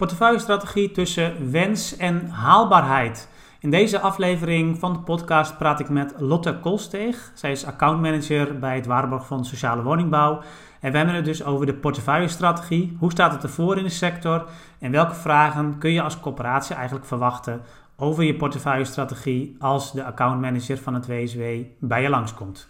Portefeuillestrategie 0.00 0.90
tussen 0.90 1.50
wens 1.50 1.96
en 1.96 2.28
haalbaarheid. 2.28 3.28
In 3.58 3.70
deze 3.70 4.00
aflevering 4.00 4.78
van 4.78 4.92
de 4.92 4.98
podcast 4.98 5.58
praat 5.58 5.80
ik 5.80 5.88
met 5.88 6.14
Lotte 6.18 6.58
Kolsteeg. 6.60 7.32
Zij 7.34 7.50
is 7.50 7.66
accountmanager 7.66 8.58
bij 8.58 8.74
het 8.74 8.86
Waarborg 8.86 9.26
van 9.26 9.44
Sociale 9.44 9.82
Woningbouw. 9.82 10.40
En 10.80 10.90
we 10.90 10.96
hebben 10.96 11.14
het 11.14 11.24
dus 11.24 11.44
over 11.44 11.66
de 11.66 11.74
portefeuillestrategie. 11.74 12.96
Hoe 12.98 13.10
staat 13.10 13.32
het 13.32 13.42
ervoor 13.42 13.76
in 13.76 13.84
de 13.84 13.88
sector? 13.88 14.46
En 14.78 14.90
welke 14.90 15.14
vragen 15.14 15.78
kun 15.78 15.92
je 15.92 16.02
als 16.02 16.20
corporatie 16.20 16.74
eigenlijk 16.74 17.06
verwachten 17.06 17.60
over 17.96 18.24
je 18.24 18.36
portefeuillestrategie 18.36 19.56
als 19.58 19.92
de 19.92 20.04
accountmanager 20.04 20.78
van 20.78 20.94
het 20.94 21.06
WSW 21.06 21.40
bij 21.78 22.02
je 22.02 22.08
langskomt? 22.08 22.68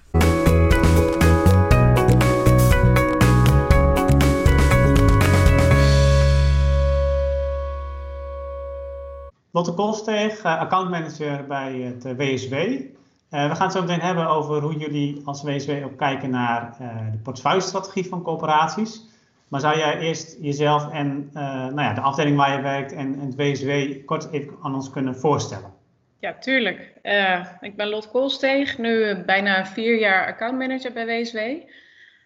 Lotte 9.52 9.72
Kolsteeg, 9.72 10.42
eh, 10.42 10.58
accountmanager 10.58 11.46
bij 11.46 11.72
het 11.72 12.04
eh, 12.04 12.12
WSW. 12.16 12.54
Eh, 12.54 13.48
we 13.48 13.54
gaan 13.54 13.66
het 13.66 13.72
zo 13.72 13.80
meteen 13.80 14.00
hebben 14.00 14.26
over 14.26 14.62
hoe 14.62 14.76
jullie 14.76 15.22
als 15.24 15.42
WSW 15.42 15.70
ook 15.84 15.96
kijken 15.96 16.30
naar 16.30 16.76
de 17.12 17.18
portefeuillestrategie 17.22 18.06
van 18.06 18.22
corporaties. 18.22 19.08
Maar 19.48 19.60
zou 19.60 19.78
jij 19.78 19.98
eerst 19.98 20.36
jezelf 20.40 20.90
en 20.90 21.30
nou 21.32 21.80
ja, 21.80 21.94
de 21.94 22.00
afdeling 22.00 22.36
waar 22.36 22.56
je 22.56 22.62
werkt 22.62 22.92
en, 22.92 23.18
het 23.18 23.36
WSW 23.36 23.70
kort 24.04 24.32
even 24.32 24.54
aan 24.62 24.74
ons 24.74 24.90
kunnen 24.90 25.16
voorstellen? 25.16 25.72
Ja, 26.18 26.34
tuurlijk. 26.34 26.92
ik 27.60 27.76
ben 27.76 27.88
Lotte 27.88 28.08
Kolsteeg, 28.08 28.78
nu 28.78 29.24
bijna 29.24 29.66
vier 29.66 29.98
jaar 29.98 30.26
accountmanager 30.26 30.92
bij 30.92 31.06
WSW. 31.06 31.38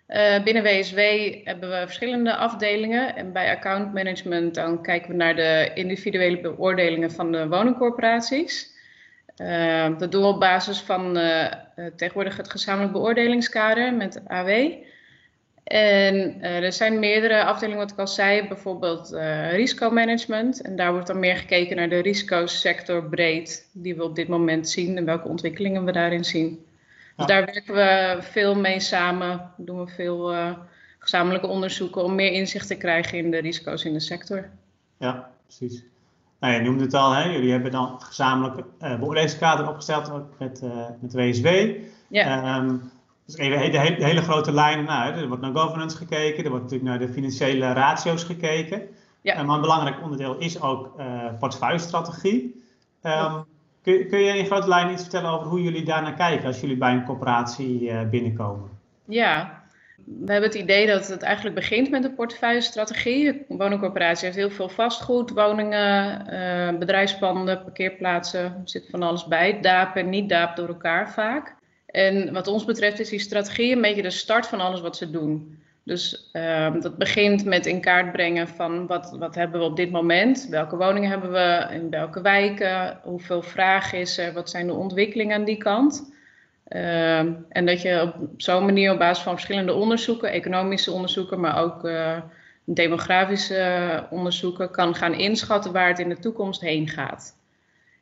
Uh, 0.08 0.42
binnen 0.42 0.62
WSW 0.62 0.98
hebben 1.44 1.70
we 1.70 1.82
verschillende 1.84 2.36
afdelingen. 2.36 3.16
En 3.16 3.32
bij 3.32 3.50
account 3.50 3.94
management 3.94 4.54
dan 4.54 4.82
kijken 4.82 5.10
we 5.10 5.16
naar 5.16 5.36
de 5.36 5.70
individuele 5.74 6.40
beoordelingen 6.40 7.10
van 7.10 7.32
de 7.32 7.48
woningcorporaties. 7.48 8.72
Uh, 9.36 9.98
dat 9.98 10.12
doen 10.12 10.22
we 10.22 10.28
op 10.28 10.40
basis 10.40 10.80
van 10.80 11.18
uh, 11.18 11.46
tegenwoordig 11.96 12.36
het 12.36 12.50
gezamenlijk 12.50 12.92
beoordelingskader 12.92 13.94
met 13.94 14.22
AW. 14.26 14.48
En 15.64 16.42
er 16.42 16.72
zijn 16.72 16.98
meerdere 16.98 17.44
afdelingen, 17.44 17.80
wat 17.80 17.90
ik 17.90 17.98
al 17.98 18.06
zei, 18.06 18.48
bijvoorbeeld 18.48 19.16
risicomanagement. 19.50 20.60
En 20.60 20.76
daar 20.76 20.92
wordt 20.92 21.06
dan 21.06 21.18
meer 21.18 21.36
gekeken 21.36 21.76
naar 21.76 21.88
de 21.88 21.98
risicosector 21.98 23.08
breed 23.08 23.68
die 23.72 23.94
we 23.96 24.04
op 24.04 24.14
dit 24.14 24.28
moment 24.28 24.68
zien 24.68 24.96
en 24.96 25.04
welke 25.04 25.28
ontwikkelingen 25.28 25.84
we 25.84 25.92
daarin 25.92 26.24
zien. 26.24 26.64
Dus 27.16 27.26
daar 27.26 27.44
werken 27.44 27.74
we 27.74 28.18
veel 28.20 28.54
mee 28.54 28.80
samen. 28.80 29.50
Doen 29.56 29.84
we 29.84 29.90
veel 29.90 30.34
uh, 30.34 30.50
gezamenlijke 30.98 31.46
onderzoeken 31.46 32.04
om 32.04 32.14
meer 32.14 32.32
inzicht 32.32 32.66
te 32.66 32.76
krijgen 32.76 33.18
in 33.18 33.30
de 33.30 33.38
risico's 33.38 33.84
in 33.84 33.92
de 33.92 34.00
sector. 34.00 34.50
Ja, 34.98 35.30
precies. 35.46 35.84
Nou, 36.40 36.54
je 36.54 36.60
noemde 36.60 36.84
het 36.84 36.94
al, 36.94 37.12
hè? 37.12 37.22
jullie 37.22 37.50
hebben 37.50 37.70
dan 37.70 38.00
gezamenlijk 38.00 38.66
uh, 38.82 38.98
beoordelingskader 38.98 39.68
opgesteld 39.68 40.38
met, 40.38 40.60
uh, 40.62 40.86
met 41.00 41.12
WSW. 41.12 41.48
Ja. 42.08 42.56
Um, 42.58 42.90
dus 43.26 43.36
even 43.36 43.72
de, 43.72 43.78
hele, 43.78 43.96
de 43.96 44.04
hele 44.04 44.22
grote 44.22 44.52
lijnen 44.52 44.88
uit. 44.88 45.16
Er 45.16 45.28
wordt 45.28 45.42
naar 45.42 45.56
governance 45.56 45.96
gekeken, 45.96 46.44
er 46.44 46.50
wordt 46.50 46.64
natuurlijk 46.64 46.90
naar 46.90 47.06
de 47.06 47.12
financiële 47.12 47.72
ratio's 47.72 48.24
gekeken. 48.24 48.82
Ja. 49.20 49.42
maar 49.42 49.54
een 49.54 49.60
belangrijk 49.60 50.02
onderdeel 50.02 50.38
is 50.38 50.60
ook 50.60 50.96
portefeuillestrategie. 51.38 52.64
Um, 53.02 53.44
Kun, 53.84 54.20
je 54.20 54.38
in 54.38 54.46
grote 54.46 54.68
lijnen 54.68 54.92
iets 54.92 55.02
vertellen 55.02 55.30
over 55.30 55.46
hoe 55.46 55.62
jullie 55.62 55.84
daar 55.84 56.02
naar 56.02 56.14
kijken 56.14 56.46
als 56.46 56.60
jullie 56.60 56.76
bij 56.76 56.92
een 56.92 57.04
corporatie 57.04 57.82
uh, 57.82 58.08
binnenkomen? 58.08 58.70
Ja, 59.04 59.62
we 60.04 60.32
hebben 60.32 60.50
het 60.50 60.58
idee 60.58 60.86
dat 60.86 61.08
het 61.08 61.22
eigenlijk 61.22 61.54
begint 61.54 61.90
met 61.90 62.04
een 62.04 62.14
portefeuillestrategie. 62.14 63.44
Een 63.48 63.56
woningcorporatie 63.56 64.24
heeft 64.24 64.38
heel 64.38 64.50
veel 64.50 64.68
vastgoed, 64.68 65.30
woningen, 65.30 66.26
uh, 66.32 66.78
bedrijfspanden, 66.78 67.62
parkeerplaatsen. 67.62 68.40
Er 68.44 68.60
zit 68.64 68.86
van 68.90 69.02
alles 69.02 69.26
bij. 69.26 69.60
DAAP 69.60 69.96
en 69.96 70.08
niet-DAAP 70.08 70.56
door 70.56 70.68
elkaar 70.68 71.12
vaak. 71.12 71.54
En 71.86 72.32
wat 72.32 72.46
ons 72.46 72.64
betreft 72.64 73.00
is 73.00 73.08
die 73.08 73.18
strategie 73.18 73.74
een 73.74 73.80
beetje 73.80 74.02
de 74.02 74.10
start 74.10 74.46
van 74.46 74.60
alles 74.60 74.80
wat 74.80 74.96
ze 74.96 75.10
doen. 75.10 75.58
Dus 75.84 76.30
uh, 76.32 76.72
dat 76.80 76.96
begint 76.96 77.44
met 77.44 77.66
in 77.66 77.80
kaart 77.80 78.12
brengen 78.12 78.48
van 78.48 78.86
wat, 78.86 79.16
wat 79.18 79.34
hebben 79.34 79.60
we 79.60 79.66
op 79.66 79.76
dit 79.76 79.90
moment, 79.90 80.46
welke 80.50 80.76
woningen 80.76 81.10
hebben 81.10 81.32
we, 81.32 81.66
in 81.70 81.90
welke 81.90 82.20
wijken, 82.20 82.98
hoeveel 83.02 83.42
vraag 83.42 83.92
is 83.92 84.18
er, 84.18 84.32
wat 84.32 84.50
zijn 84.50 84.66
de 84.66 84.72
ontwikkelingen 84.72 85.36
aan 85.36 85.44
die 85.44 85.56
kant. 85.56 86.12
Uh, 86.68 87.18
en 87.48 87.66
dat 87.66 87.82
je 87.82 88.02
op 88.02 88.40
zo'n 88.42 88.64
manier 88.64 88.92
op 88.92 88.98
basis 88.98 89.24
van 89.24 89.32
verschillende 89.32 89.72
onderzoeken, 89.72 90.30
economische 90.30 90.92
onderzoeken, 90.92 91.40
maar 91.40 91.62
ook 91.62 91.84
uh, 91.84 92.16
demografische 92.64 94.06
onderzoeken, 94.10 94.70
kan 94.70 94.94
gaan 94.94 95.14
inschatten 95.14 95.72
waar 95.72 95.88
het 95.88 95.98
in 95.98 96.08
de 96.08 96.18
toekomst 96.18 96.60
heen 96.60 96.88
gaat. 96.88 97.36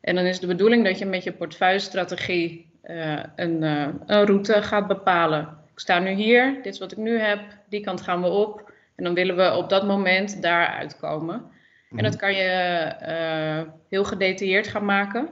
En 0.00 0.14
dan 0.14 0.24
is 0.24 0.40
de 0.40 0.46
bedoeling 0.46 0.84
dat 0.84 0.98
je 0.98 1.06
met 1.06 1.24
je 1.24 1.32
portefeuillestrategie 1.32 2.70
uh, 2.84 3.22
een, 3.36 3.62
een 3.62 4.24
route 4.24 4.62
gaat 4.62 4.86
bepalen 4.86 5.60
ik 5.72 5.78
sta 5.80 5.98
nu 5.98 6.10
hier, 6.10 6.54
dit 6.62 6.72
is 6.72 6.78
wat 6.78 6.92
ik 6.92 6.98
nu 6.98 7.18
heb, 7.18 7.40
die 7.68 7.80
kant 7.80 8.00
gaan 8.00 8.22
we 8.22 8.28
op. 8.28 8.72
En 8.96 9.04
dan 9.04 9.14
willen 9.14 9.36
we 9.36 9.56
op 9.56 9.68
dat 9.68 9.86
moment 9.86 10.42
daar 10.42 10.66
uitkomen. 10.66 11.34
En 11.34 11.96
mhm. 11.96 12.02
dat 12.02 12.16
kan 12.16 12.34
je 12.34 12.92
uh, 13.02 13.72
heel 13.88 14.04
gedetailleerd 14.04 14.68
gaan 14.68 14.84
maken. 14.84 15.28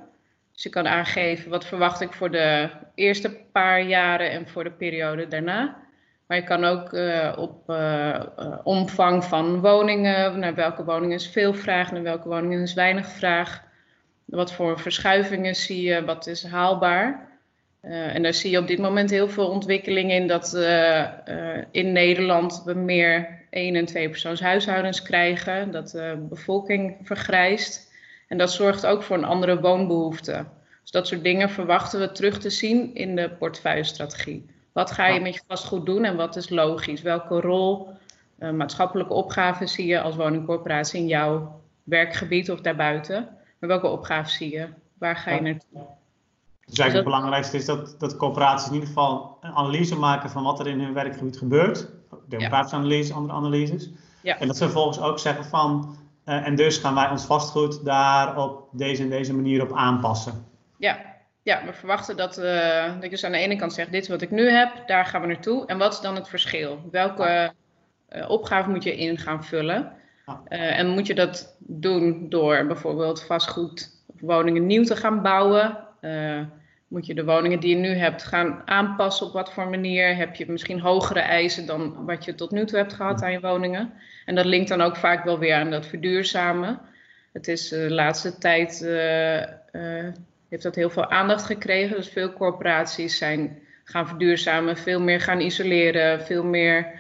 Dus 0.53 0.63
je 0.63 0.69
kan 0.69 0.89
aangeven 0.89 1.51
wat 1.51 1.67
verwacht 1.67 2.01
ik 2.01 2.13
voor 2.13 2.31
de 2.31 2.71
eerste 2.95 3.37
paar 3.53 3.83
jaren 3.83 4.31
en 4.31 4.49
voor 4.49 4.65
de 4.65 4.71
periode 4.71 5.29
daarna. 5.29 5.77
Maar 6.27 6.37
je 6.37 6.45
kan 6.45 6.65
ook 6.65 6.93
uh, 6.93 7.33
op 7.37 7.71
uh, 7.71 8.21
omvang 8.63 9.25
van 9.25 9.61
woningen, 9.61 10.39
naar 10.39 10.55
welke 10.55 10.85
woningen 10.85 11.17
is 11.17 11.29
veel 11.29 11.55
vraag, 11.55 11.93
naar 11.93 12.03
welke 12.03 12.29
woningen 12.29 12.63
is 12.63 12.75
weinig 12.75 13.07
vraag. 13.07 13.63
Wat 14.25 14.53
voor 14.53 14.81
verschuivingen 14.81 15.55
zie 15.55 15.83
je, 15.83 16.05
wat 16.05 16.27
is 16.27 16.47
haalbaar. 16.47 17.30
Uh, 17.83 18.15
en 18.15 18.23
daar 18.23 18.35
zie 18.35 18.51
je 18.51 18.59
op 18.59 18.67
dit 18.67 18.79
moment 18.79 19.11
heel 19.11 19.29
veel 19.29 19.49
ontwikkeling 19.49 20.11
in 20.11 20.27
dat 20.27 20.55
uh, 20.55 21.09
uh, 21.29 21.65
in 21.71 21.93
Nederland 21.93 22.63
we 22.65 22.75
meer 22.75 23.39
één- 23.51 23.77
en 23.77 23.85
twee 23.85 24.11
huishoudens 24.39 25.03
krijgen, 25.03 25.71
dat 25.71 25.91
de 25.91 26.27
bevolking 26.29 26.97
vergrijst. 27.03 27.93
En 28.29 28.39
dat 28.39 28.53
zorgt 28.53 28.87
ook 28.87 29.03
voor 29.03 29.17
een 29.17 29.25
andere 29.25 29.61
woonbehoefte. 29.61 30.45
Dus 30.81 30.91
dat 30.91 31.07
soort 31.07 31.23
dingen 31.25 31.51
verwachten 31.51 32.01
we 32.01 32.13
terug 32.13 32.39
te 32.39 32.51
zien 32.51 32.95
in 32.95 33.17
de 33.17 33.31
portefeuillestrategie. 33.31 34.47
Wat 34.73 34.91
ga 34.91 35.07
je 35.07 35.21
met 35.21 35.35
je 35.35 35.41
vastgoed 35.47 35.87
doen 35.87 36.05
en 36.05 36.17
wat 36.17 36.37
is 36.37 36.49
logisch? 36.49 37.03
Welke 37.03 37.41
rol, 37.41 37.89
maatschappelijke 38.39 39.13
opgaven 39.13 39.69
zie 39.69 39.87
je 39.87 40.01
als 40.01 40.17
woningcorporatie 40.17 41.01
in 41.01 41.07
jouw 41.07 41.61
werkgebied 41.83 42.51
of 42.51 42.61
daarbuiten? 42.61 43.29
Maar 43.59 43.69
welke 43.69 43.87
opgaven 43.87 44.33
zie 44.33 44.53
je? 44.53 44.69
Waar 44.99 45.17
ga 45.17 45.31
je 45.31 45.41
naartoe? 45.41 45.99
Dus 46.71 46.79
eigenlijk 46.79 47.09
het 47.09 47.17
belangrijkste 47.17 47.57
is 47.57 47.65
dat, 47.65 47.95
dat 47.99 48.17
corporaties 48.17 48.67
in 48.67 48.73
ieder 48.73 48.89
geval 48.89 49.39
een 49.41 49.53
analyse 49.53 49.97
maken 49.97 50.31
van 50.31 50.43
wat 50.43 50.61
er 50.61 50.67
in 50.67 50.81
hun 50.81 50.95
werkgebied 50.95 51.39
gebeurt. 51.39 51.89
Demografische 52.29 52.77
ja. 52.77 52.83
analyse, 52.83 53.13
andere 53.13 53.35
analyses. 53.35 53.91
Ja. 54.23 54.39
En 54.39 54.47
dat 54.47 54.57
ze 54.57 54.65
vervolgens 54.65 55.01
ook 55.01 55.19
zeggen 55.19 55.45
van, 55.45 55.97
uh, 56.25 56.47
en 56.47 56.55
dus 56.55 56.79
gaan 56.79 56.95
wij 56.95 57.11
ons 57.11 57.25
vastgoed 57.25 57.85
daar 57.85 58.37
op 58.37 58.69
deze 58.73 59.03
en 59.03 59.09
deze 59.09 59.35
manier 59.35 59.63
op 59.63 59.73
aanpassen. 59.73 60.47
Ja, 60.77 60.99
ja 61.43 61.65
we 61.65 61.73
verwachten 61.73 62.17
dat, 62.17 62.39
uh, 62.39 62.85
dat 62.85 63.03
je 63.03 63.09
dus 63.09 63.25
aan 63.25 63.33
de 63.33 63.39
ene 63.39 63.57
kant 63.57 63.73
zegt, 63.73 63.93
dit 63.93 64.03
is 64.03 64.09
wat 64.09 64.23
ik 64.23 64.31
nu 64.31 64.51
heb, 64.51 64.83
daar 64.87 65.07
gaan 65.07 65.21
we 65.21 65.27
naartoe. 65.27 65.67
En 65.67 65.79
wat 65.79 65.93
is 65.93 66.01
dan 66.01 66.15
het 66.15 66.29
verschil? 66.29 66.89
Welke 66.91 67.53
uh, 68.11 68.31
opgave 68.31 68.71
moet 68.71 68.85
je 68.85 68.97
in 68.97 69.19
gaan 69.19 69.45
vullen? 69.45 69.99
en 70.49 70.89
moet 70.89 71.07
je 71.07 71.15
dat 71.15 71.57
doen 71.59 72.27
door 72.29 72.67
bijvoorbeeld 72.67 73.25
vastgoed 73.25 74.03
woningen 74.21 74.67
nieuw 74.67 74.85
te 74.85 74.97
gaan 74.97 75.23
bouwen? 75.23 75.79
Moet 76.91 77.07
je 77.07 77.15
de 77.15 77.25
woningen 77.25 77.61
die 77.61 77.77
je 77.77 77.83
nu 77.83 77.89
hebt 77.89 78.23
gaan 78.23 78.63
aanpassen 78.65 79.27
op 79.27 79.33
wat 79.33 79.53
voor 79.53 79.69
manier. 79.69 80.17
Heb 80.17 80.35
je 80.35 80.51
misschien 80.51 80.81
hogere 80.81 81.21
eisen 81.21 81.67
dan 81.67 82.05
wat 82.05 82.25
je 82.25 82.35
tot 82.35 82.51
nu 82.51 82.65
toe 82.65 82.79
hebt 82.79 82.93
gehad 82.93 83.23
aan 83.23 83.33
je 83.33 83.41
woningen. 83.41 83.93
En 84.25 84.35
dat 84.35 84.45
linkt 84.45 84.69
dan 84.69 84.81
ook 84.81 84.97
vaak 84.97 85.25
wel 85.25 85.39
weer 85.39 85.55
aan 85.55 85.71
dat 85.71 85.87
verduurzamen. 85.87 86.81
Het 87.33 87.49
is 87.49 87.73
uh, 87.73 87.79
de 87.79 87.95
laatste 87.95 88.39
tijd 88.39 88.81
uh, 88.85 89.37
uh, 89.37 90.13
heeft 90.49 90.63
dat 90.63 90.75
heel 90.75 90.91
veel 90.91 91.11
aandacht 91.11 91.45
gekregen. 91.45 91.97
Dus 91.97 92.09
veel 92.09 92.33
corporaties 92.33 93.19
zijn 93.19 93.59
gaan 93.85 94.09
verduurzamen, 94.09 94.77
veel 94.77 95.01
meer 95.01 95.21
gaan 95.21 95.41
isoleren, 95.41 96.23
veel 96.23 96.45
meer 96.45 96.99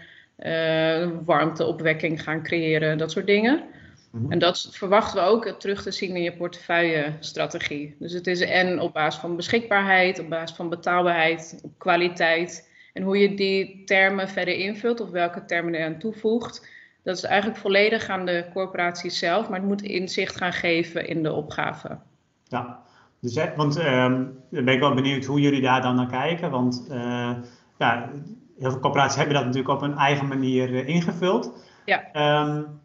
warmteopwekking 1.24 2.22
gaan 2.22 2.42
creëren, 2.42 2.98
dat 2.98 3.10
soort 3.10 3.26
dingen. 3.26 3.62
Mhm. 4.10 4.32
En 4.32 4.38
dat 4.38 4.68
verwachten 4.70 5.22
we 5.22 5.28
ook 5.28 5.46
terug 5.58 5.82
te 5.82 5.90
zien 5.90 6.16
in 6.16 6.22
je 6.22 6.36
portefeuille-strategie. 6.36 7.96
Dus 7.98 8.12
het 8.12 8.26
is 8.26 8.40
en 8.40 8.80
op 8.80 8.92
basis 8.92 9.20
van 9.20 9.36
beschikbaarheid, 9.36 10.18
op 10.18 10.28
basis 10.28 10.56
van 10.56 10.68
betaalbaarheid, 10.68 11.60
op 11.62 11.70
kwaliteit. 11.78 12.68
En 12.92 13.02
hoe 13.02 13.18
je 13.18 13.34
die 13.34 13.84
termen 13.84 14.28
verder 14.28 14.54
invult 14.54 15.00
of 15.00 15.10
welke 15.10 15.44
termen 15.44 15.74
er 15.74 15.86
aan 15.86 15.98
toevoegt. 15.98 16.68
Dat 17.02 17.16
is 17.16 17.22
eigenlijk 17.22 17.60
volledig 17.60 18.08
aan 18.08 18.26
de 18.26 18.46
corporatie 18.52 19.10
zelf, 19.10 19.48
maar 19.48 19.58
het 19.58 19.68
moet 19.68 19.82
inzicht 19.82 20.36
gaan 20.36 20.52
geven 20.52 21.08
in 21.08 21.22
de 21.22 21.32
opgave. 21.32 21.98
Ja, 22.44 22.82
dus, 23.20 23.38
want 23.56 23.78
uh, 23.78 23.84
dan 23.84 24.34
ben 24.50 24.68
ik 24.74 24.80
wel 24.80 24.94
benieuwd 24.94 25.24
hoe 25.24 25.40
jullie 25.40 25.60
daar 25.60 25.82
dan 25.82 25.96
naar 25.96 26.06
kijken. 26.06 26.50
Want 26.50 26.86
uh, 26.90 27.30
ja, 27.78 28.10
heel 28.58 28.70
veel 28.70 28.80
corporaties 28.80 29.16
hebben 29.16 29.34
dat 29.34 29.44
natuurlijk 29.44 29.74
op 29.74 29.80
hun 29.80 29.96
eigen 29.96 30.28
manier 30.28 30.70
uh, 30.70 30.88
ingevuld. 30.88 31.52
Ja. 31.84 32.42
Um, 32.42 32.80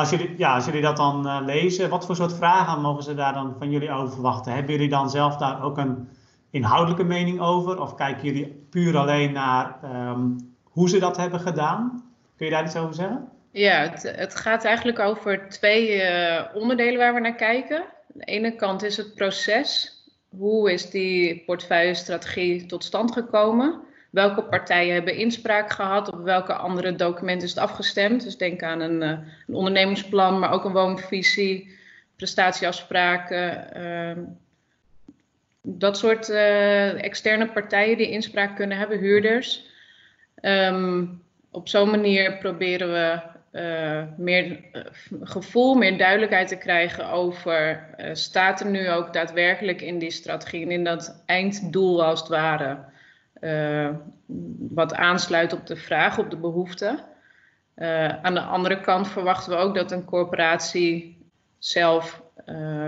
Als 0.00 0.10
jullie, 0.10 0.46
als 0.46 0.70
dat 0.80 0.96
dan 0.96 1.26
uh, 1.26 1.38
lezen, 1.44 1.90
wat 1.90 2.06
voor 2.06 2.16
soort 2.16 2.32
vragen 2.32 2.80
mogen 2.80 3.02
ze 3.02 3.14
daar 3.14 3.32
dan 3.32 3.54
van 3.58 3.70
jullie 3.70 3.90
over 3.90 4.12
verwachten? 4.12 4.52
Hebben 4.52 4.72
jullie 4.72 4.88
dan 4.88 5.10
zelf 5.10 5.36
daar 5.36 5.62
ook 5.62 5.78
een 5.78 6.08
inhoudelijke 6.50 7.04
mening 7.04 7.40
over? 7.40 7.80
Of 7.80 7.94
kijken 7.94 8.24
jullie 8.24 8.66
puur 8.70 8.96
alleen 8.96 9.32
naar 9.32 9.78
um, 9.84 10.54
hoe 10.62 10.88
ze 10.88 10.98
dat 10.98 11.16
hebben 11.16 11.40
gedaan? 11.40 12.04
Kun 12.36 12.46
je 12.46 12.52
daar 12.52 12.64
iets 12.64 12.76
over 12.76 12.94
zeggen? 12.94 13.28
Ja, 13.52 13.80
het, 13.80 14.02
het 14.16 14.34
gaat 14.34 14.64
eigenlijk 14.64 14.98
over 14.98 15.48
twee 15.48 15.96
uh, 15.96 16.40
onderdelen 16.54 16.98
waar 16.98 17.14
we 17.14 17.20
naar 17.20 17.34
kijken. 17.34 17.78
Aan 17.78 17.86
de 18.12 18.24
ene 18.24 18.56
kant 18.56 18.82
is 18.82 18.96
het 18.96 19.14
proces. 19.14 19.98
Hoe 20.38 20.72
is 20.72 20.90
die 20.90 21.42
portefeuille-strategie 21.46 22.66
tot 22.66 22.84
stand 22.84 23.12
gekomen? 23.12 23.80
Welke 24.10 24.42
partijen 24.42 24.94
hebben 24.94 25.16
inspraak 25.16 25.70
gehad? 25.70 26.12
Op 26.12 26.24
welke 26.24 26.52
andere 26.52 26.94
documenten 26.94 27.46
is 27.46 27.54
het 27.54 27.62
afgestemd? 27.62 28.22
Dus 28.22 28.36
denk 28.36 28.62
aan 28.62 28.80
een, 28.80 29.02
uh, 29.02 29.08
een 29.46 29.54
ondernemingsplan, 29.54 30.38
maar 30.38 30.52
ook 30.52 30.64
een 30.64 30.72
woonvisie, 30.72 31.78
prestatieafspraken. 32.16 33.66
Uh, 33.76 34.24
dat 35.62 35.98
soort 35.98 36.28
uh, 36.28 37.02
externe 37.02 37.48
partijen 37.48 37.96
die 37.96 38.10
inspraak 38.10 38.56
kunnen 38.56 38.78
hebben, 38.78 38.98
huurders. 38.98 39.66
Um, 40.42 41.22
op 41.50 41.68
zo'n 41.68 41.90
manier 41.90 42.38
proberen 42.38 42.92
we 42.92 43.20
uh, 43.52 44.02
meer 44.16 44.58
gevoel, 45.22 45.74
meer 45.74 45.98
duidelijkheid 45.98 46.48
te 46.48 46.56
krijgen 46.56 47.10
over 47.10 47.86
staat 48.12 48.60
er 48.60 48.66
nu 48.66 48.90
ook 48.90 49.12
daadwerkelijk 49.12 49.80
in 49.80 49.98
die 49.98 50.10
strategie 50.10 50.62
en 50.62 50.70
in 50.70 50.84
dat 50.84 51.22
einddoel 51.26 52.04
als 52.04 52.20
het 52.20 52.28
ware, 52.28 52.78
wat 54.70 54.94
aansluit 54.94 55.52
op 55.52 55.66
de 55.66 55.76
vraag, 55.76 56.18
op 56.18 56.30
de 56.30 56.36
behoefte. 56.36 57.04
aan 58.22 58.34
de 58.34 58.40
andere 58.40 58.80
kant 58.80 59.08
verwachten 59.08 59.52
we 59.52 59.58
ook 59.58 59.74
dat 59.74 59.92
een 59.92 60.04
corporatie 60.04 61.18
zelf 61.58 62.22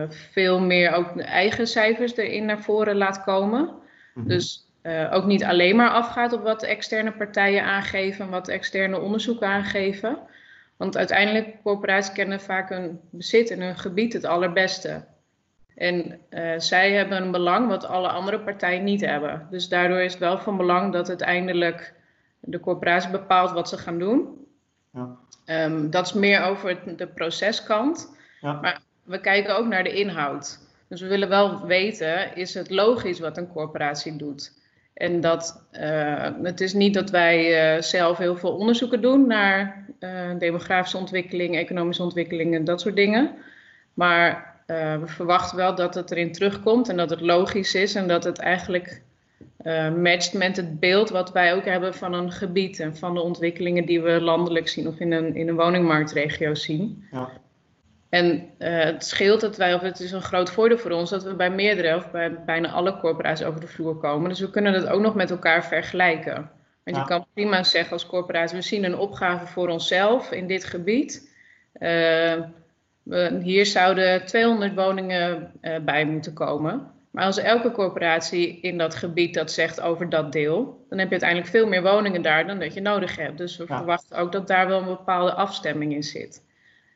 veel 0.09 0.61
meer 0.61 0.93
ook 0.93 1.15
de 1.15 1.23
eigen 1.23 1.67
cijfers 1.67 2.17
erin 2.17 2.45
naar 2.45 2.63
voren 2.63 2.97
laat 2.97 3.25
komen. 3.25 3.61
Mm 3.61 3.73
-hmm. 4.13 4.29
Dus 4.29 4.67
ook 5.11 5.25
niet 5.25 5.45
alleen 5.45 5.77
maar 5.77 5.91
afgaat 5.91 6.33
op 6.33 6.43
wat 6.43 6.63
externe 6.63 7.13
partijen 7.13 7.65
aangeven, 7.65 8.31
wat 8.31 8.49
externe 8.49 9.01
onderzoeken 9.01 9.47
aangeven. 9.47 10.19
Want 10.77 10.97
uiteindelijk, 10.97 11.63
corporaties 11.63 12.13
kennen 12.13 12.41
vaak 12.41 12.69
hun 12.69 13.01
bezit 13.11 13.51
en 13.51 13.61
hun 13.61 13.79
gebied 13.79 14.13
het 14.13 14.25
allerbeste. 14.25 15.05
En 15.77 16.21
uh, 16.31 16.53
zij 16.57 16.93
hebben 16.93 17.23
een 17.23 17.31
belang 17.31 17.69
wat 17.69 17.87
alle 17.87 18.09
andere 18.09 18.41
partijen 18.41 18.85
niet 18.85 19.01
hebben. 19.01 19.47
Dus 19.51 19.69
daardoor 19.69 20.01
is 20.01 20.13
het 20.13 20.21
wel 20.21 20.39
van 20.39 20.57
belang 20.57 20.93
dat 20.93 21.09
uiteindelijk 21.09 21.95
de 22.41 22.61
corporatie 22.61 23.11
bepaalt 23.11 23.53
wat 23.53 23.69
ze 23.69 23.79
gaan 23.79 23.99
doen. 23.99 24.47
Ja. 24.93 25.17
Um, 25.47 25.91
dat 25.91 26.07
is 26.07 26.13
meer 26.13 26.43
over 26.43 26.97
de 26.97 27.07
proceskant. 27.07 28.17
Ja. 28.41 28.53
Maar 28.53 28.81
we 29.05 29.21
kijken 29.21 29.57
ook 29.57 29.67
naar 29.67 29.85
de 29.85 29.93
inhoud. 29.93 30.59
Dus 30.89 31.01
we 31.01 31.07
willen 31.09 31.29
wel 31.29 31.67
weten, 31.67 32.37
is 32.37 32.55
het 32.55 32.71
logisch 32.71 33.21
wat 33.21 33.37
een 33.37 33.53
corporatie 33.53 34.17
doet? 34.17 34.61
En 34.95 35.21
dat, 35.21 35.65
uh, 35.73 36.29
het 36.43 36.61
is 36.61 36.73
niet 36.73 36.95
dat 36.95 37.11
wij 37.11 37.75
uh, 37.77 37.83
zelf 37.83 38.19
heel 38.19 38.37
veel 38.37 38.57
onderzoeken 38.57 39.01
doen 39.01 39.27
naar 39.27 39.87
demografische 40.39 40.97
ontwikkeling, 40.97 41.57
economische 41.57 42.03
ontwikkeling 42.03 42.55
en 42.55 42.65
dat 42.65 42.81
soort 42.81 42.97
dingen. 42.97 43.35
Maar 43.95 44.52
we 45.01 45.07
verwachten 45.07 45.57
wel 45.57 45.75
dat 45.75 45.95
het 45.95 46.11
erin 46.11 46.33
terugkomt 46.33 46.89
en 46.89 46.97
dat 46.97 47.11
het 47.11 47.21
logisch 47.21 47.75
is 47.75 47.95
en 47.95 48.09
dat 48.09 48.25
het 48.25 48.39
eigenlijk 48.39 49.03
matcht 49.97 50.33
met 50.33 50.57
het 50.57 50.81
beeld 50.81 51.11
wat 51.11 51.33
wij 51.33 51.55
ook 51.55 51.65
hebben 51.65 51.95
van 51.95 52.13
een 52.13 52.33
gebied 52.33 52.81
en 52.81 52.97
van 52.97 53.15
de 53.15 53.21
ontwikkelingen 53.21 53.87
die 53.87 54.01
we 54.01 54.21
landelijk 54.21 54.69
zien 54.69 54.87
of 54.87 54.99
in 54.99 55.13
een, 55.13 55.35
in 55.35 55.49
een 55.49 55.57
woningmarktregio 55.57 56.55
zien. 56.55 57.05
Ja. 57.11 57.29
En 58.13 58.51
uh, 58.59 58.85
het 58.85 59.05
scheelt 59.05 59.41
dat 59.41 59.57
wij, 59.57 59.75
of 59.75 59.81
het 59.81 60.01
is 60.01 60.13
een 60.13 60.23
groot 60.23 60.51
voordeel 60.51 60.79
voor 60.79 60.91
ons, 60.91 61.11
dat 61.11 61.23
we 61.23 61.35
bij 61.35 61.51
meerdere 61.51 61.97
of 61.97 62.11
bij 62.11 62.45
bijna 62.45 62.71
alle 62.71 62.97
corporaties 62.97 63.47
over 63.47 63.61
de 63.61 63.67
vloer 63.67 63.97
komen. 63.97 64.29
Dus 64.29 64.41
we 64.41 64.51
kunnen 64.51 64.73
het 64.73 64.87
ook 64.87 65.01
nog 65.01 65.15
met 65.15 65.31
elkaar 65.31 65.65
vergelijken. 65.65 66.51
Want 66.85 66.97
ja. 66.97 67.03
je 67.03 67.09
kan 67.09 67.27
prima 67.35 67.63
zeggen 67.63 67.93
als 67.93 68.07
corporatie, 68.07 68.57
we 68.57 68.63
zien 68.63 68.85
een 68.85 68.97
opgave 68.97 69.47
voor 69.47 69.69
onszelf 69.69 70.33
in 70.33 70.47
dit 70.47 70.65
gebied. 70.65 71.31
Uh, 71.79 72.35
hier 73.43 73.67
zouden 73.67 74.27
200 74.27 74.75
woningen 74.75 75.53
uh, 75.63 75.77
bij 75.79 76.05
moeten 76.05 76.33
komen. 76.33 76.91
Maar 77.11 77.25
als 77.25 77.39
elke 77.39 77.71
corporatie 77.71 78.61
in 78.61 78.79
dat 78.79 78.95
gebied 78.95 79.35
dat 79.35 79.53
zegt 79.53 79.81
over 79.81 80.09
dat 80.09 80.33
deel, 80.33 80.85
dan 80.89 80.99
heb 80.99 81.07
je 81.07 81.13
uiteindelijk 81.13 81.51
veel 81.51 81.67
meer 81.67 81.83
woningen 81.83 82.23
daar 82.23 82.47
dan 82.47 82.59
dat 82.59 82.75
je 82.75 82.81
nodig 82.81 83.17
hebt. 83.17 83.39
Dus 83.39 83.57
we 83.57 83.65
ja. 83.69 83.77
verwachten 83.77 84.19
ook 84.19 84.33
dat 84.33 84.47
daar 84.47 84.69
wel 84.69 84.79
een 84.79 84.87
bepaalde 84.87 85.33
afstemming 85.33 85.93
in 85.93 86.03
zit. 86.03 86.43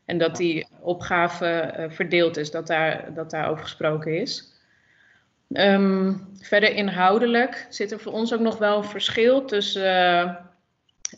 En 0.04 0.18
dat 0.18 0.36
die 0.36 0.66
opgave 0.80 1.74
uh, 1.78 1.84
verdeeld 1.90 2.36
is, 2.36 2.50
dat 2.50 2.66
daar, 2.66 3.14
dat 3.14 3.30
daarover 3.30 3.62
gesproken 3.62 4.20
is. 4.20 4.54
Um, 5.48 6.28
verder 6.40 6.74
inhoudelijk 6.74 7.66
zit 7.68 7.92
er 7.92 8.00
voor 8.00 8.12
ons 8.12 8.34
ook 8.34 8.40
nog 8.40 8.58
wel 8.58 8.76
een 8.76 8.84
verschil 8.84 9.44
tussen, 9.44 9.84
uh, 9.84 10.34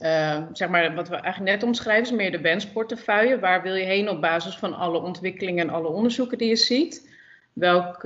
uh, 0.00 0.43
zeg 0.52 0.69
maar, 0.69 0.94
wat 0.94 1.08
we 1.08 1.17
eigenlijk 1.17 1.55
net 1.55 1.62
omschrijven, 1.62 2.05
is 2.05 2.23
meer 2.23 2.31
de 2.31 2.40
wensportefeuille. 2.40 3.38
Waar 3.38 3.62
wil 3.62 3.75
je 3.75 3.85
heen 3.85 4.08
op 4.08 4.20
basis 4.20 4.56
van 4.56 4.75
alle 4.75 4.99
ontwikkelingen 4.99 5.69
en 5.69 5.75
alle 5.75 5.88
onderzoeken 5.88 6.38
die 6.38 6.49
je 6.49 6.56
ziet? 6.56 7.17
Welk 7.52 8.00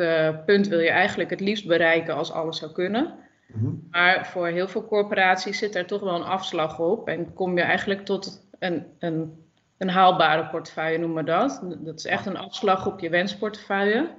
punt 0.46 0.69
wil 0.69 0.79
je 0.79 0.90
eigenlijk 0.90 1.31
het 1.31 1.40
liefst 1.40 1.67
bereiken 1.67 2.14
als 2.14 2.32
alles 2.32 2.58
zou 2.58 2.73
kunnen? 2.73 3.14
Mm-hmm. 3.46 3.88
Maar 3.90 4.26
voor 4.26 4.46
heel 4.46 4.69
veel 4.69 4.87
corporaties 4.87 5.58
zit 5.58 5.75
er 5.75 5.87
toch 5.87 6.00
wel 6.00 6.14
een 6.14 6.23
afslag 6.23 6.79
op 6.79 7.08
en 7.08 7.34
kom 7.34 7.56
je 7.56 7.62
eigenlijk 7.62 8.05
tot 8.05 8.46
een, 8.58 8.87
een 8.99 9.43
een 9.82 9.88
haalbare 9.88 10.46
portefeuille 10.46 10.99
noemen 10.99 11.25
we 11.25 11.31
dat. 11.31 11.61
Dat 11.78 11.99
is 11.99 12.05
echt 12.05 12.26
een 12.26 12.37
afslag 12.37 12.87
op 12.87 13.00
je 13.00 13.08
wensportefeuille. 13.08 14.11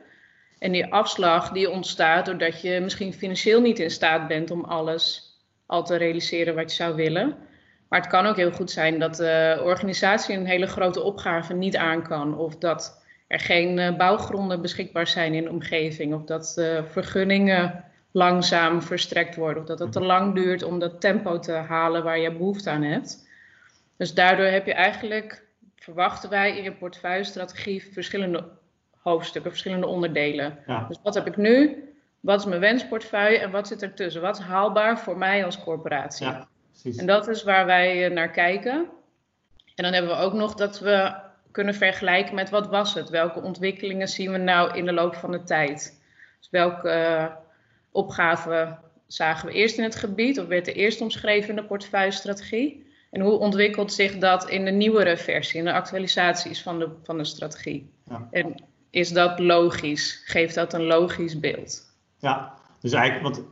En 0.59 0.71
die 0.71 0.93
afslag 0.93 1.51
die 1.51 1.69
ontstaat 1.69 2.25
doordat 2.25 2.61
je 2.61 2.79
misschien 2.79 3.13
financieel 3.13 3.61
niet 3.61 3.79
in 3.79 3.91
staat 3.91 4.27
bent 4.27 4.51
om 4.51 4.63
alles 4.63 5.33
al 5.65 5.83
te 5.83 5.95
realiseren 5.95 6.55
wat 6.55 6.69
je 6.69 6.75
zou 6.75 6.95
willen. 6.95 7.37
Maar 7.93 8.01
het 8.01 8.11
kan 8.11 8.25
ook 8.25 8.35
heel 8.35 8.51
goed 8.51 8.71
zijn 8.71 8.99
dat 8.99 9.15
de 9.15 9.61
organisatie 9.63 10.37
een 10.37 10.45
hele 10.45 10.67
grote 10.67 11.01
opgave 11.01 11.53
niet 11.53 11.77
aan 11.77 12.03
kan. 12.03 12.37
Of 12.37 12.57
dat 12.57 13.03
er 13.27 13.39
geen 13.39 13.77
uh, 13.77 13.97
bouwgronden 13.97 14.61
beschikbaar 14.61 15.07
zijn 15.07 15.33
in 15.33 15.43
de 15.43 15.49
omgeving. 15.49 16.13
Of 16.13 16.23
dat 16.23 16.53
vergunningen 16.91 17.83
langzaam 18.11 18.81
verstrekt 18.81 19.35
worden. 19.35 19.61
Of 19.61 19.67
dat 19.67 19.79
het 19.79 19.91
te 19.91 19.99
lang 19.99 20.35
duurt 20.35 20.63
om 20.63 20.79
dat 20.79 21.01
tempo 21.01 21.39
te 21.39 21.51
halen 21.51 22.03
waar 22.03 22.19
je 22.19 22.31
behoefte 22.31 22.69
aan 22.69 22.83
hebt. 22.83 23.27
Dus 23.97 24.13
daardoor 24.13 24.45
heb 24.45 24.65
je 24.65 24.73
eigenlijk 24.73 25.43
verwachten 25.75 26.29
wij 26.29 26.57
in 26.57 26.63
je 26.63 26.73
portefeuille-strategie 26.73 27.91
verschillende 27.91 28.45
hoofdstukken, 28.99 29.51
verschillende 29.51 29.87
onderdelen. 29.87 30.57
Dus 30.87 30.99
wat 31.03 31.13
heb 31.13 31.27
ik 31.27 31.37
nu? 31.37 31.83
Wat 32.19 32.39
is 32.39 32.45
mijn 32.45 32.61
wensportefeuille 32.61 33.37
en 33.37 33.51
wat 33.51 33.67
zit 33.67 33.81
ertussen? 33.81 34.21
Wat 34.21 34.37
is 34.37 34.45
haalbaar 34.45 34.99
voor 34.99 35.17
mij 35.17 35.45
als 35.45 35.63
corporatie? 35.63 36.25
Ja, 36.25 36.47
en 36.97 37.05
dat 37.05 37.27
is 37.27 37.43
waar 37.43 37.65
wij 37.65 38.05
eh, 38.05 38.11
naar 38.11 38.31
kijken. 38.31 38.87
En 39.75 39.83
dan 39.83 39.93
hebben 39.93 40.11
we 40.11 40.23
ook 40.23 40.33
nog 40.33 40.55
dat 40.55 40.79
we 40.79 41.13
kunnen 41.51 41.73
vergelijken 41.75 42.35
met 42.35 42.49
wat 42.49 42.67
was 42.67 42.93
het? 42.93 43.09
Welke 43.09 43.41
ontwikkelingen 43.41 44.07
zien 44.07 44.31
we 44.31 44.37
nou 44.37 44.77
in 44.77 44.85
de 44.85 44.93
loop 44.93 45.15
van 45.15 45.31
de 45.31 45.43
tijd? 45.43 46.01
Dus 46.39 46.49
welke 46.49 46.89
uh, 46.89 47.25
opgaven 47.91 48.79
zagen 49.07 49.47
we 49.47 49.53
eerst 49.53 49.77
in 49.77 49.83
het 49.83 49.95
gebied 49.95 50.39
of 50.39 50.47
werd 50.47 50.67
er 50.67 50.75
eerst 50.75 51.01
omschreven 51.01 51.49
in 51.49 51.55
de 51.55 51.63
portefeuille-strategie? 51.63 52.91
En 53.11 53.21
hoe 53.21 53.37
ontwikkelt 53.37 53.93
zich 53.93 54.17
dat 54.17 54.49
in 54.49 54.65
de 54.65 54.71
nieuwere 54.71 55.17
versie, 55.17 55.59
in 55.59 55.65
de 55.65 55.73
actualisaties 55.73 56.61
van 56.61 56.79
de, 56.79 56.89
van 57.03 57.17
de 57.17 57.25
strategie? 57.25 57.89
Ja. 58.09 58.27
En 58.31 58.55
is 58.89 59.09
dat 59.09 59.39
logisch? 59.39 60.21
Geeft 60.25 60.55
dat 60.55 60.73
een 60.73 60.83
logisch 60.83 61.39
beeld? 61.39 61.91
Ja, 62.19 62.53
dus 62.79 62.91
eigenlijk, 62.91 63.35
wat, 63.35 63.45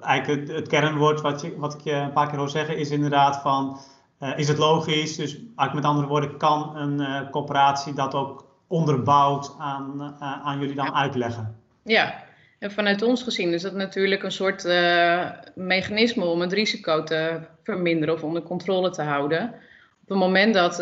eigenlijk 0.00 0.40
het, 0.40 0.56
het 0.56 0.68
kernwoord 0.68 1.20
wat, 1.20 1.40
je, 1.40 1.58
wat 1.58 1.74
ik 1.74 1.80
je 1.80 1.92
een 1.92 2.12
paar 2.12 2.28
keer 2.28 2.38
hoor 2.38 2.50
zeggen 2.50 2.76
is 2.76 2.90
inderdaad 2.90 3.36
van, 3.36 3.80
uh, 4.20 4.38
is 4.38 4.48
het 4.48 4.58
logisch? 4.58 5.16
Dus 5.16 5.34
eigenlijk 5.34 5.74
met 5.74 5.84
andere 5.84 6.06
woorden, 6.06 6.36
kan 6.36 6.76
een 6.76 7.00
uh, 7.00 7.30
corporatie 7.30 7.92
dat 7.92 8.14
ook 8.14 8.44
onderbouwd 8.66 9.54
aan, 9.58 10.16
uh, 10.20 10.46
aan 10.46 10.60
jullie 10.60 10.74
dan 10.74 10.86
ja. 10.86 10.94
uitleggen? 10.94 11.60
Ja, 11.82 12.24
en 12.58 12.72
vanuit 12.72 13.02
ons 13.02 13.22
gezien 13.22 13.52
is 13.52 13.62
dat 13.62 13.74
natuurlijk 13.74 14.22
een 14.22 14.32
soort 14.32 14.64
mechanisme 15.54 16.24
om 16.24 16.40
het 16.40 16.52
risico 16.52 17.02
te 17.02 17.40
verminderen 17.62 18.14
of 18.14 18.22
onder 18.22 18.42
controle 18.42 18.90
te 18.90 19.02
houden. 19.02 19.42
Op 20.02 20.08
het 20.08 20.18
moment 20.18 20.54
dat 20.54 20.76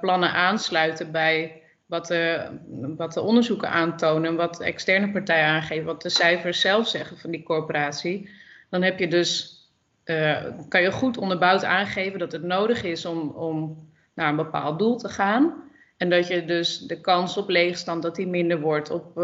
plannen 0.00 0.32
aansluiten 0.32 1.10
bij 1.10 1.62
wat 1.86 2.06
de, 2.06 2.50
wat 2.96 3.12
de 3.12 3.20
onderzoeken 3.20 3.70
aantonen, 3.70 4.36
wat 4.36 4.60
externe 4.60 5.10
partijen 5.10 5.46
aangeven, 5.46 5.84
wat 5.84 6.02
de 6.02 6.08
cijfers 6.08 6.60
zelf 6.60 6.88
zeggen 6.88 7.18
van 7.18 7.30
die 7.30 7.42
corporatie, 7.42 8.30
dan 8.70 8.82
heb 8.82 8.98
je 8.98 9.08
dus, 9.08 9.58
uh, 10.04 10.44
kan 10.68 10.82
je 10.82 10.92
goed 10.92 11.18
onderbouwd 11.18 11.64
aangeven 11.64 12.18
dat 12.18 12.32
het 12.32 12.42
nodig 12.42 12.82
is 12.82 13.04
om, 13.04 13.28
om 13.28 13.88
naar 14.14 14.28
een 14.28 14.36
bepaald 14.36 14.78
doel 14.78 14.96
te 14.96 15.08
gaan. 15.08 15.62
En 15.96 16.10
dat 16.10 16.26
je 16.26 16.44
dus 16.44 16.78
de 16.78 17.00
kans 17.00 17.36
op 17.36 17.48
leegstand 17.48 18.02
dat 18.02 18.16
die 18.16 18.26
minder 18.26 18.60
wordt, 18.60 18.90
op 18.90 19.18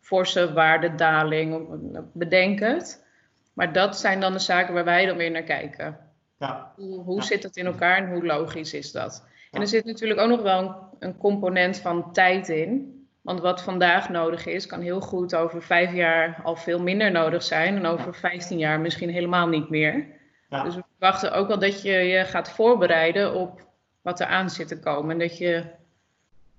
forse 0.00 0.52
waardedaling, 0.52 1.68
bedenk 2.12 2.60
het. 2.60 3.04
Maar 3.52 3.72
dat 3.72 3.98
zijn 3.98 4.20
dan 4.20 4.32
de 4.32 4.38
zaken 4.38 4.74
waar 4.74 4.84
wij 4.84 5.06
dan 5.06 5.16
weer 5.16 5.30
naar 5.30 5.42
kijken. 5.42 5.98
Ja. 6.38 6.72
Hoe, 6.76 7.02
hoe 7.02 7.22
zit 7.22 7.42
het 7.42 7.56
in 7.56 7.66
elkaar 7.66 7.96
en 7.96 8.10
hoe 8.10 8.26
logisch 8.26 8.74
is 8.74 8.92
dat? 8.92 9.24
En 9.56 9.62
er 9.62 9.68
zit 9.68 9.84
natuurlijk 9.84 10.20
ook 10.20 10.28
nog 10.28 10.42
wel 10.42 10.58
een, 10.58 10.74
een 10.98 11.16
component 11.16 11.78
van 11.78 12.12
tijd 12.12 12.48
in. 12.48 12.94
Want 13.22 13.40
wat 13.40 13.62
vandaag 13.62 14.08
nodig 14.08 14.46
is, 14.46 14.66
kan 14.66 14.80
heel 14.80 15.00
goed 15.00 15.34
over 15.34 15.62
vijf 15.62 15.92
jaar 15.92 16.40
al 16.42 16.56
veel 16.56 16.80
minder 16.80 17.10
nodig 17.10 17.42
zijn. 17.42 17.76
En 17.76 17.86
over 17.86 18.14
vijftien 18.14 18.58
jaar 18.58 18.80
misschien 18.80 19.10
helemaal 19.10 19.48
niet 19.48 19.68
meer. 19.68 20.06
Ja. 20.48 20.62
Dus 20.62 20.74
we 20.74 20.82
verwachten 20.98 21.32
ook 21.32 21.48
wel 21.48 21.58
dat 21.58 21.82
je 21.82 21.92
je 21.92 22.24
gaat 22.24 22.50
voorbereiden 22.50 23.34
op 23.34 23.66
wat 24.02 24.20
er 24.20 24.26
aan 24.26 24.50
zit 24.50 24.68
te 24.68 24.78
komen. 24.78 25.10
En 25.10 25.18
dat 25.18 25.38
je 25.38 25.64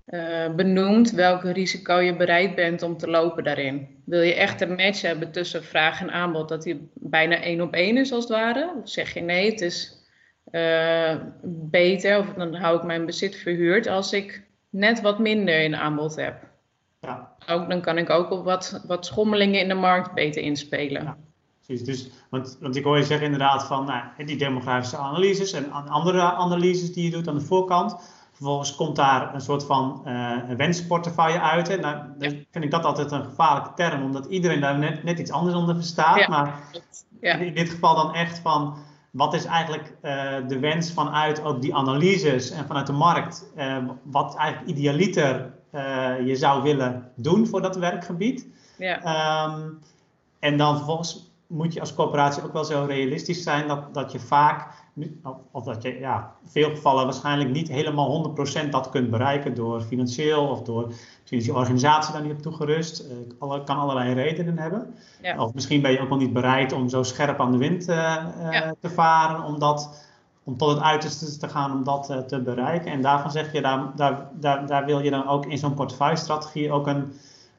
uh, 0.06 0.54
benoemt 0.54 1.10
welk 1.10 1.42
risico 1.42 1.98
je 1.98 2.16
bereid 2.16 2.54
bent 2.54 2.82
om 2.82 2.96
te 2.96 3.10
lopen 3.10 3.44
daarin. 3.44 4.02
Wil 4.04 4.20
je 4.20 4.34
echt 4.34 4.60
een 4.60 4.74
match 4.74 5.02
hebben 5.02 5.32
tussen 5.32 5.64
vraag 5.64 6.00
en 6.00 6.10
aanbod, 6.10 6.48
dat 6.48 6.62
die 6.62 6.90
bijna 6.94 7.42
één 7.42 7.60
op 7.60 7.74
één 7.74 7.96
is 7.96 8.12
als 8.12 8.24
het 8.24 8.32
ware? 8.32 8.72
Of 8.82 8.88
zeg 8.88 9.14
je 9.14 9.20
nee, 9.20 9.50
het 9.50 9.60
is 9.60 9.98
uh, 10.52 11.14
beter, 11.70 12.18
of 12.18 12.26
dan 12.36 12.54
hou 12.54 12.76
ik 12.76 12.82
mijn 12.82 13.06
bezit 13.06 13.36
verhuurd 13.36 13.86
als 13.86 14.12
ik 14.12 14.46
net 14.70 15.00
wat 15.00 15.18
minder 15.18 15.60
in 15.60 15.76
aanbod 15.76 16.16
heb. 16.16 16.34
Ja. 17.00 17.32
Ook, 17.48 17.68
dan 17.68 17.80
kan 17.80 17.98
ik 17.98 18.10
ook 18.10 18.30
op 18.30 18.44
wat, 18.44 18.84
wat 18.86 19.06
schommelingen 19.06 19.60
in 19.60 19.68
de 19.68 19.74
markt 19.74 20.14
beter 20.14 20.42
inspelen. 20.42 21.02
Ja. 21.02 21.16
Precies, 21.66 21.86
dus, 21.86 22.10
want, 22.30 22.58
want 22.60 22.76
ik 22.76 22.84
hoor 22.84 22.96
je 22.96 23.04
zeggen 23.04 23.26
inderdaad 23.26 23.66
van 23.66 23.84
nou, 23.84 24.26
die 24.26 24.36
demografische 24.36 24.96
analyses 24.96 25.52
en 25.52 25.70
andere 25.70 26.20
analyses 26.20 26.92
die 26.92 27.04
je 27.04 27.10
doet 27.10 27.28
aan 27.28 27.38
de 27.38 27.44
voorkant. 27.44 28.16
Vervolgens 28.32 28.74
komt 28.74 28.96
daar 28.96 29.34
een 29.34 29.40
soort 29.40 29.64
van 29.64 30.02
uh, 30.06 30.36
wensportefeuille 30.56 31.40
uit. 31.40 31.68
En 31.68 31.80
nou, 31.80 31.96
dan 32.18 32.30
vind 32.50 32.64
ik 32.64 32.70
dat 32.70 32.84
altijd 32.84 33.10
een 33.10 33.24
gevaarlijke 33.24 33.74
term, 33.74 34.02
omdat 34.02 34.26
iedereen 34.26 34.60
daar 34.60 34.78
net, 34.78 35.04
net 35.04 35.18
iets 35.18 35.30
anders 35.30 35.56
onder 35.56 35.74
verstaat. 35.74 36.18
Ja. 36.18 36.28
Maar 36.28 36.60
ja. 37.20 37.34
in 37.34 37.54
dit 37.54 37.70
geval 37.70 37.94
dan 37.94 38.14
echt 38.14 38.38
van 38.38 38.76
wat 39.10 39.34
is 39.34 39.44
eigenlijk 39.44 39.96
uh, 40.02 40.34
de 40.48 40.58
wens 40.58 40.92
vanuit 40.92 41.42
ook 41.42 41.62
die 41.62 41.74
analyses 41.74 42.50
en 42.50 42.66
vanuit 42.66 42.86
de 42.86 42.92
markt, 42.92 43.50
uh, 43.56 43.76
wat 44.02 44.36
eigenlijk 44.36 44.70
idealiter 44.70 45.56
je 46.24 46.36
zou 46.36 46.62
willen 46.62 47.12
doen 47.14 47.46
voor 47.46 47.62
dat 47.62 47.76
werkgebied. 47.76 48.46
Ja. 48.78 49.44
Um, 49.46 49.78
en 50.38 50.56
dan 50.56 50.76
vervolgens 50.76 51.32
moet 51.46 51.72
je 51.72 51.80
als 51.80 51.94
corporatie 51.94 52.42
ook 52.42 52.52
wel 52.52 52.64
zo 52.64 52.84
realistisch 52.88 53.42
zijn 53.42 53.68
dat, 53.68 53.94
dat 53.94 54.12
je 54.12 54.20
vaak, 54.20 54.74
of 55.50 55.64
dat 55.64 55.82
je 55.82 55.98
ja, 55.98 56.32
in 56.42 56.48
veel 56.50 56.70
gevallen 56.70 57.04
waarschijnlijk 57.04 57.50
niet 57.50 57.68
helemaal 57.68 58.34
100% 58.66 58.68
dat 58.70 58.90
kunt 58.90 59.10
bereiken 59.10 59.54
door 59.54 59.80
financieel 59.80 60.48
of 60.48 60.62
door 60.62 60.86
misschien 60.86 61.38
is 61.38 61.46
je 61.46 61.54
organisatie 61.54 62.12
daar 62.12 62.22
niet 62.22 62.32
op 62.32 62.42
toegerust. 62.42 63.04
Uh, 63.40 63.64
kan 63.64 63.78
allerlei 63.78 64.14
redenen 64.14 64.58
hebben. 64.58 64.94
Ja. 65.22 65.42
Of 65.42 65.54
misschien 65.54 65.82
ben 65.82 65.92
je 65.92 66.00
ook 66.00 66.08
wel 66.08 66.18
niet 66.18 66.32
bereid 66.32 66.72
om 66.72 66.88
zo 66.88 67.02
scherp 67.02 67.40
aan 67.40 67.52
de 67.52 67.58
wind 67.58 67.88
uh, 67.88 67.96
ja. 68.50 68.74
te 68.80 68.90
varen, 68.90 69.44
om, 69.44 69.58
dat, 69.58 70.06
om 70.44 70.56
tot 70.56 70.70
het 70.70 70.80
uiterste 70.80 71.38
te 71.38 71.48
gaan 71.48 71.72
om 71.72 71.84
dat 71.84 72.10
uh, 72.10 72.18
te 72.18 72.40
bereiken. 72.40 72.92
En 72.92 73.02
daarvan 73.02 73.30
zeg 73.30 73.52
je, 73.52 73.62
daar, 73.62 73.92
daar, 73.96 74.28
daar, 74.32 74.66
daar 74.66 74.84
wil 74.84 75.00
je 75.00 75.10
dan 75.10 75.28
ook 75.28 75.46
in 75.46 75.58
zo'n 75.58 75.74
portefeuille-strategie 75.74 76.72
ook 76.72 76.86
een 76.86 77.12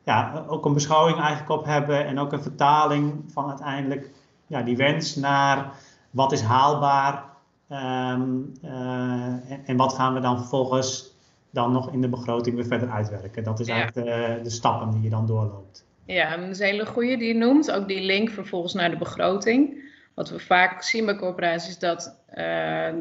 ja, 0.10 0.44
ook 0.48 0.66
een 0.66 0.74
beschouwing 0.74 1.20
eigenlijk 1.20 1.50
op 1.50 1.66
hebben 1.66 2.06
en 2.06 2.20
ook 2.20 2.32
een 2.32 2.42
vertaling 2.42 3.24
van 3.28 3.48
uiteindelijk 3.48 4.12
ja, 4.48 4.62
die 4.62 4.78
wens 4.78 5.16
naar 5.16 5.72
wat 6.10 6.32
is 6.32 6.42
haalbaar 6.42 7.24
um, 7.72 8.54
uh, 8.66 8.72
en, 8.72 9.62
en, 9.66 9.78
wat 9.78 9.94
gaan 9.94 10.14
we 10.14 10.20
dan 10.20 10.38
vervolgens 10.38 11.18
dan 11.50 11.72
nog 11.72 11.92
in 11.92 12.02
de 12.02 12.10
begroting 12.10 12.56
weer 12.56 12.66
verder 12.66 12.90
uitwerken. 12.90 13.44
Dat 13.44 13.60
is 13.60 13.68
eigenlijk 13.68 14.08
de, 14.08 14.40
de 14.44 14.50
stappen 14.50 14.92
die 14.92 15.02
je 15.02 15.10
dan 15.10 15.28
doorloopt. 15.28 15.86
Ja, 16.06 16.38
dat 16.38 16.50
is 16.50 16.60
een 16.60 16.66
hele 16.66 16.86
goede 16.86 17.18
die 17.18 17.28
je 17.28 17.34
noemt. 17.34 17.72
Ook 17.72 17.88
die 17.88 18.02
link 18.02 18.30
vervolgens 18.30 18.74
naar 18.74 18.90
de 18.90 18.98
begroting. 18.98 19.88
Wat 20.14 20.30
we 20.30 20.40
vaak 20.40 20.84
zien 20.84 21.06
bij 21.06 21.16
corporaties 21.16 21.70
is 21.70 21.80
dat 21.80 22.16
uh, 22.30 22.36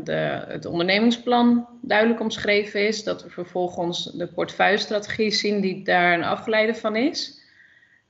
de, 0.04 0.44
het 0.48 0.66
ondernemingsplan 0.66 1.66
duidelijk 1.80 2.20
omschreven 2.20 2.86
is. 2.86 3.04
Dat 3.04 3.22
we 3.22 3.30
vervolgens 3.30 4.04
de 4.04 4.26
portefeuillestrategie 4.26 5.30
zien 5.30 5.60
die 5.60 5.84
daar 5.84 6.14
een 6.14 6.24
afgeleide 6.24 6.74
van 6.74 6.96
is. 6.96 7.42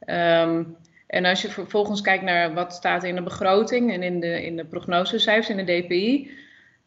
Um, 0.06 0.76
en 1.08 1.24
als 1.24 1.42
je 1.42 1.48
vervolgens 1.48 2.00
kijkt 2.00 2.24
naar 2.24 2.54
wat 2.54 2.72
staat 2.72 3.04
in 3.04 3.14
de 3.14 3.22
begroting 3.22 3.92
en 3.92 4.02
in 4.02 4.20
de, 4.20 4.44
in 4.44 4.56
de 4.56 4.64
prognosecijfers, 4.64 5.48
in 5.48 5.66
de 5.66 5.82
DPI, 5.82 6.30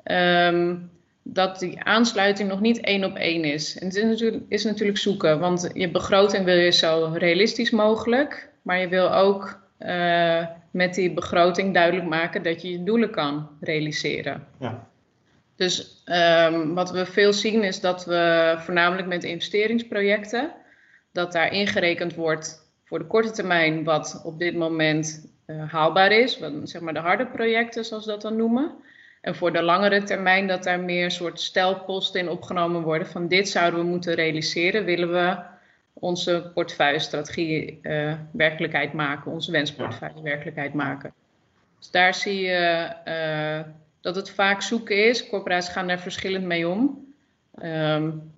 um, 0.03 0.15
ehm, 0.15 0.75
dat 1.23 1.59
die 1.59 1.83
aansluiting 1.83 2.49
nog 2.49 2.61
niet 2.61 2.79
één 2.79 3.03
op 3.03 3.15
één 3.15 3.43
is. 3.43 3.79
En 3.79 3.87
het 3.87 3.95
is 3.95 4.03
natuurlijk, 4.03 4.43
is 4.47 4.63
natuurlijk 4.63 4.97
zoeken, 4.97 5.39
want 5.39 5.69
je 5.73 5.91
begroting 5.91 6.45
wil 6.45 6.55
je 6.55 6.71
zo 6.71 7.11
realistisch 7.13 7.69
mogelijk, 7.69 8.49
maar 8.61 8.79
je 8.79 8.87
wil 8.87 9.13
ook 9.13 9.59
uh, 9.79 10.45
met 10.71 10.93
die 10.93 11.13
begroting 11.13 11.73
duidelijk 11.73 12.07
maken 12.07 12.43
dat 12.43 12.61
je 12.61 12.71
je 12.71 12.83
doelen 12.83 13.11
kan 13.11 13.49
realiseren. 13.59 14.47
Ja. 14.59 14.87
Dus 15.55 16.03
um, 16.05 16.73
wat 16.73 16.91
we 16.91 17.05
veel 17.05 17.33
zien 17.33 17.63
is 17.63 17.79
dat 17.79 18.05
we 18.05 18.55
voornamelijk 18.57 19.07
met 19.07 19.23
investeringsprojecten, 19.23 20.51
dat 21.11 21.31
daar 21.31 21.53
ingerekend 21.53 22.15
wordt 22.15 22.60
voor 22.91 22.99
de 22.99 23.05
korte 23.05 23.31
termijn 23.31 23.83
wat 23.83 24.21
op 24.23 24.39
dit 24.39 24.55
moment 24.55 25.27
uh, 25.45 25.71
haalbaar 25.71 26.11
is, 26.11 26.39
wat, 26.39 26.51
zeg 26.63 26.81
maar 26.81 26.93
de 26.93 26.99
harde 26.99 27.25
projecten 27.25 27.85
zoals 27.85 28.05
we 28.05 28.11
dat 28.11 28.21
dan 28.21 28.35
noemen. 28.35 28.71
En 29.21 29.35
voor 29.35 29.53
de 29.53 29.61
langere 29.61 30.03
termijn 30.03 30.47
dat 30.47 30.63
daar 30.63 30.79
meer 30.79 31.11
soort 31.11 31.39
stelposten 31.39 32.19
in 32.19 32.29
opgenomen 32.29 32.81
worden 32.81 33.07
van 33.07 33.27
dit 33.27 33.49
zouden 33.49 33.79
we 33.79 33.85
moeten 33.85 34.13
realiseren, 34.13 34.85
willen 34.85 35.11
we 35.11 35.37
onze 35.93 36.51
portefeuillestrategie 36.53 37.79
uh, 37.81 38.13
werkelijkheid 38.31 38.93
maken, 38.93 39.31
onze 39.31 39.51
wensportefeuille 39.51 40.21
werkelijkheid 40.21 40.73
maken. 40.73 41.13
Dus 41.79 41.91
daar 41.91 42.13
zie 42.13 42.41
je 42.41 42.91
uh, 43.05 43.71
dat 44.01 44.15
het 44.15 44.29
vaak 44.29 44.61
zoeken 44.61 45.07
is. 45.07 45.27
Corporaties 45.27 45.73
gaan 45.73 45.87
daar 45.87 45.99
verschillend 45.99 46.45
mee 46.45 46.67
om. 46.67 47.13
Um, 47.63 48.31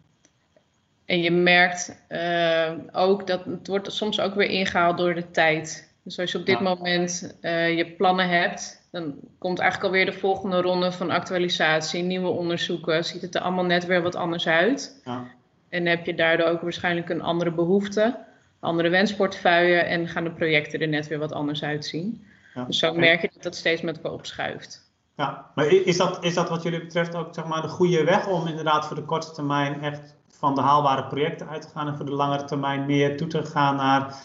en 1.05 1.21
je 1.21 1.31
merkt 1.31 2.03
uh, 2.09 2.71
ook 2.91 3.27
dat 3.27 3.45
het 3.45 3.67
wordt 3.67 3.91
soms 3.91 4.19
ook 4.19 4.35
weer 4.35 4.49
ingehaald 4.49 4.97
door 4.97 5.15
de 5.15 5.31
tijd. 5.31 5.91
Dus 6.03 6.19
als 6.19 6.31
je 6.31 6.37
op 6.37 6.45
dit 6.45 6.59
moment 6.59 7.35
je 7.75 7.93
plannen 7.97 8.29
hebt, 8.29 8.87
dan 8.91 9.15
komt 9.37 9.59
eigenlijk 9.59 9.93
alweer 9.93 10.05
de 10.05 10.19
volgende 10.19 10.61
ronde 10.61 10.91
van 10.91 11.09
actualisatie, 11.09 12.03
nieuwe 12.03 12.27
onderzoeken. 12.27 13.05
Ziet 13.05 13.21
het 13.21 13.35
er 13.35 13.41
allemaal 13.41 13.65
net 13.65 13.85
weer 13.85 14.01
wat 14.01 14.15
anders 14.15 14.47
uit. 14.47 15.01
Ja. 15.05 15.25
En 15.69 15.85
heb 15.85 16.05
je 16.05 16.15
daardoor 16.15 16.47
ook 16.47 16.61
waarschijnlijk 16.61 17.09
een 17.09 17.21
andere 17.21 17.51
behoefte, 17.51 18.17
andere 18.59 18.89
wensportefeuille 18.89 19.77
en 19.77 20.07
gaan 20.07 20.23
de 20.23 20.31
projecten 20.31 20.79
er 20.79 20.87
net 20.87 21.07
weer 21.07 21.19
wat 21.19 21.31
anders 21.31 21.63
uitzien. 21.63 22.25
Ja. 22.55 22.63
Dus 22.63 22.79
zo 22.79 22.93
merk 22.93 23.21
je 23.21 23.29
dat 23.33 23.43
dat 23.43 23.55
steeds 23.55 23.81
met 23.81 23.95
elkaar 23.95 24.11
opschuift. 24.11 24.91
Ja, 25.17 25.45
maar 25.55 25.67
is 25.67 25.97
dat, 25.97 26.23
is 26.23 26.33
dat 26.33 26.49
wat 26.49 26.63
jullie 26.63 26.79
betreft 26.79 27.15
ook 27.15 27.33
zeg 27.33 27.45
maar, 27.45 27.61
de 27.61 27.67
goede 27.67 28.03
weg 28.03 28.27
om 28.27 28.47
inderdaad 28.47 28.87
voor 28.87 28.95
de 28.95 29.05
korte 29.05 29.31
termijn 29.31 29.81
echt 29.81 30.15
van 30.43 30.55
de 30.55 30.61
haalbare 30.61 31.03
projecten 31.07 31.49
uit 31.49 31.61
te 31.61 31.67
gaan 31.67 31.87
en 31.87 31.95
voor 31.95 32.05
de 32.05 32.11
langere 32.11 32.43
termijn 32.43 32.85
meer 32.85 33.17
toe 33.17 33.27
te 33.27 33.43
gaan 33.45 33.75
naar 33.75 34.15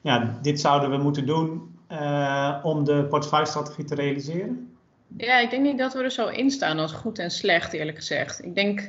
ja, 0.00 0.38
dit 0.42 0.60
zouden 0.60 0.90
we 0.90 0.96
moeten 0.96 1.26
doen 1.26 1.76
uh, 1.92 2.58
om 2.62 2.84
de 2.84 3.04
portefeuillestrategie 3.04 3.84
te 3.84 3.94
realiseren? 3.94 4.76
Ja, 5.16 5.38
ik 5.38 5.50
denk 5.50 5.62
niet 5.62 5.78
dat 5.78 5.94
we 5.94 6.02
er 6.02 6.10
zo 6.10 6.26
in 6.26 6.50
staan 6.50 6.78
als 6.78 6.92
goed 6.92 7.18
en 7.18 7.30
slecht, 7.30 7.72
eerlijk 7.72 7.96
gezegd. 7.96 8.44
Ik 8.44 8.54
denk 8.54 8.80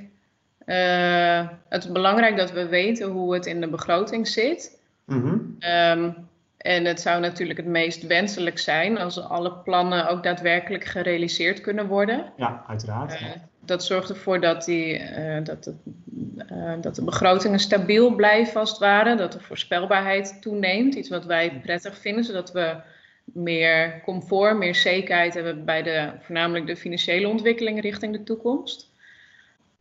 uh, 0.65 1.47
het 1.69 1.83
is 1.83 1.91
belangrijk 1.91 2.37
dat 2.37 2.51
we 2.51 2.67
weten 2.67 3.09
hoe 3.09 3.33
het 3.33 3.45
in 3.45 3.61
de 3.61 3.69
begroting 3.69 4.27
zit. 4.27 4.79
Mm 5.05 5.21
-hmm. 5.21 5.57
um, 5.71 6.27
en 6.57 6.85
het 6.85 7.01
zou 7.01 7.19
natuurlijk 7.19 7.59
het 7.59 7.67
meest 7.67 8.07
wenselijk 8.07 8.59
zijn 8.59 8.97
als 8.97 9.21
alle 9.21 9.53
plannen 9.53 10.09
ook 10.09 10.23
daadwerkelijk 10.23 10.83
gerealiseerd 10.83 11.61
kunnen 11.61 11.87
worden. 11.87 12.33
Ja, 12.37 12.63
uiteraard. 12.67 13.21
Uh, 13.21 13.27
dat 13.67 13.83
zorgt 13.83 14.09
ervoor 14.09 14.41
dat, 14.41 14.65
die, 14.65 14.99
uh, 14.99 15.43
dat, 15.43 15.63
de, 15.63 15.73
dat 16.81 16.95
de 16.95 17.03
begrotingen 17.03 17.59
stabiel 17.59 18.15
blijven 18.15 18.59
als 18.59 18.69
het 18.69 18.79
ware. 18.79 19.15
Dat 19.15 19.31
de 19.31 19.39
voorspelbaarheid 19.39 20.37
toeneemt. 20.41 20.95
Iets 20.95 21.09
wat 21.09 21.25
wij 21.25 21.59
prettig 21.63 21.97
vinden, 21.97 22.23
zodat 22.23 22.51
we 22.51 22.75
meer 23.23 24.01
comfort, 24.03 24.57
meer 24.57 24.75
zekerheid 24.75 25.33
hebben 25.33 25.65
bij 25.65 25.83
de, 25.83 26.09
voornamelijk 26.19 26.67
de 26.67 26.75
financiële 26.75 27.27
ontwikkeling 27.27 27.81
richting 27.81 28.13
de 28.13 28.23
toekomst. 28.23 28.89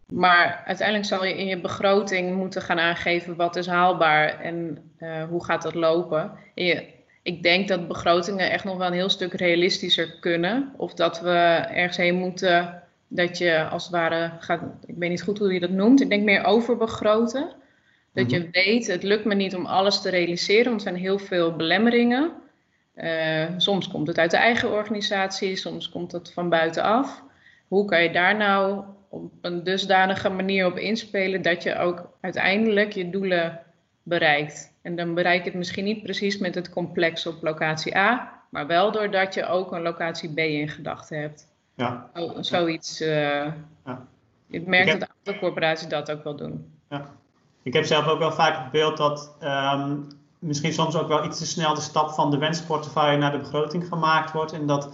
Maar 0.06 0.62
uiteindelijk 0.66 1.08
zal 1.08 1.24
je 1.24 1.38
in 1.38 1.46
je 1.46 1.60
begroting 1.60 2.36
moeten 2.36 2.62
gaan 2.62 2.78
aangeven 2.78 3.36
wat 3.36 3.56
is 3.56 3.66
haalbaar 3.66 4.40
en 4.40 4.78
uh, 4.98 5.24
hoe 5.24 5.44
gaat 5.44 5.62
dat 5.62 5.74
lopen. 5.74 6.32
Je, 6.54 6.84
ik 7.22 7.42
denk 7.42 7.68
dat 7.68 7.88
begrotingen 7.88 8.50
echt 8.50 8.64
nog 8.64 8.76
wel 8.76 8.86
een 8.86 8.92
heel 8.92 9.08
stuk 9.08 9.32
realistischer 9.32 10.18
kunnen. 10.20 10.72
Of 10.76 10.94
dat 10.94 11.20
we 11.20 11.64
ergens 11.70 11.96
heen 11.96 12.14
moeten 12.14 12.82
dat 13.08 13.38
je 13.38 13.68
als 13.68 13.82
het 13.82 13.92
ware 13.92 14.32
gaat, 14.38 14.62
ik 14.86 14.94
weet 14.96 15.10
niet 15.10 15.22
goed 15.22 15.38
hoe 15.38 15.52
je 15.52 15.60
dat 15.60 15.70
noemt, 15.70 16.00
ik 16.00 16.08
denk 16.08 16.24
meer 16.24 16.44
overbegroten. 16.44 17.48
Dat 18.12 18.30
je 18.30 18.38
mhm. 18.38 18.50
weet, 18.50 18.86
het 18.86 19.02
lukt 19.02 19.24
me 19.24 19.34
niet 19.34 19.54
om 19.54 19.66
alles 19.66 20.00
te 20.00 20.10
realiseren, 20.10 20.64
want 20.64 20.76
er 20.76 20.88
zijn 20.88 21.02
heel 21.02 21.18
veel 21.18 21.56
belemmeringen. 21.56 22.32
Uh, 22.96 23.44
soms 23.56 23.88
komt 23.88 24.06
het 24.06 24.18
uit 24.18 24.30
de 24.30 24.36
eigen 24.36 24.72
organisatie, 24.72 25.56
soms 25.56 25.88
komt 25.88 26.12
het 26.12 26.32
van 26.32 26.48
buitenaf. 26.48 27.22
Hoe 27.68 27.84
kan 27.84 28.02
je 28.02 28.10
daar 28.10 28.36
nou 28.36 28.84
op 29.08 29.32
een 29.40 29.64
dusdanige 29.64 30.28
manier 30.28 30.66
op 30.66 30.78
inspelen 30.78 31.42
dat 31.42 31.62
je 31.62 31.78
ook 31.78 32.08
uiteindelijk 32.20 32.92
je 32.92 33.10
doelen 33.10 33.60
bereikt. 34.02 34.72
En 34.82 34.96
dan 34.96 35.14
bereik 35.14 35.38
je 35.38 35.48
het 35.48 35.58
misschien 35.58 35.84
niet 35.84 36.02
precies 36.02 36.38
met 36.38 36.54
het 36.54 36.70
complex 36.70 37.26
op 37.26 37.42
locatie 37.42 37.96
A, 37.96 38.40
maar 38.50 38.66
wel 38.66 38.92
doordat 38.92 39.34
je 39.34 39.46
ook 39.46 39.72
een 39.72 39.82
locatie 39.82 40.32
B 40.32 40.38
in 40.38 40.68
gedachten 40.68 41.20
hebt. 41.20 41.46
Ja. 41.76 42.10
Oh, 42.14 42.36
zoiets. 42.40 43.00
Uh... 43.00 43.44
Ja. 43.84 44.06
Je 44.46 44.62
merkt 44.66 45.00
dat 45.00 45.10
andere 45.18 45.38
corporaties 45.38 45.88
dat 45.88 46.10
ook 46.10 46.24
wel 46.24 46.36
doen. 46.36 46.72
Ja. 46.88 47.06
Ik 47.62 47.72
heb 47.72 47.84
zelf 47.84 48.06
ook 48.06 48.18
wel 48.18 48.32
vaak 48.32 48.58
het 48.58 48.70
beeld 48.70 48.96
dat 48.96 49.34
ehm, 49.40 49.96
misschien 50.38 50.72
soms 50.72 50.96
ook 50.96 51.08
wel 51.08 51.24
iets 51.24 51.38
te 51.38 51.46
snel 51.46 51.74
de 51.74 51.80
stap 51.80 52.10
van 52.10 52.30
de 52.30 52.38
wensportefeuille 52.38 53.18
naar 53.18 53.32
de 53.32 53.38
begroting 53.38 53.88
gemaakt 53.88 54.32
wordt. 54.32 54.52
En 54.52 54.66
dat, 54.66 54.88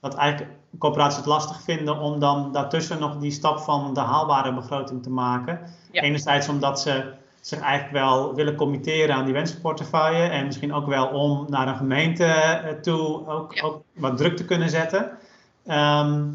dat 0.00 0.14
eigenlijk 0.14 0.52
corporaties 0.78 1.16
het 1.16 1.26
lastig 1.26 1.60
vinden 1.60 1.98
om 1.98 2.18
dan 2.18 2.52
daartussen 2.52 3.00
nog 3.00 3.18
die 3.18 3.30
stap 3.30 3.58
van 3.58 3.94
de 3.94 4.00
haalbare 4.00 4.54
begroting 4.54 5.02
te 5.02 5.10
maken. 5.10 5.60
Enerzijds 5.92 6.48
omdat 6.48 6.80
ze 6.80 7.12
zich 7.40 7.60
eigenlijk 7.60 7.92
wel 7.92 8.34
willen 8.34 8.54
committeren 8.54 9.14
aan 9.14 9.24
die 9.24 9.34
wensportefeuille. 9.34 10.28
En 10.28 10.46
misschien 10.46 10.74
ook 10.74 10.86
wel 10.86 11.06
om 11.06 11.46
naar 11.48 11.68
een 11.68 11.76
gemeente 11.76 12.24
eh, 12.24 12.72
toe 12.72 13.28
ook, 13.28 13.54
ook 13.64 13.82
wat 13.92 14.16
druk 14.16 14.36
te 14.36 14.44
kunnen 14.44 14.70
zetten. 14.70 15.18
Ehm, 15.66 16.30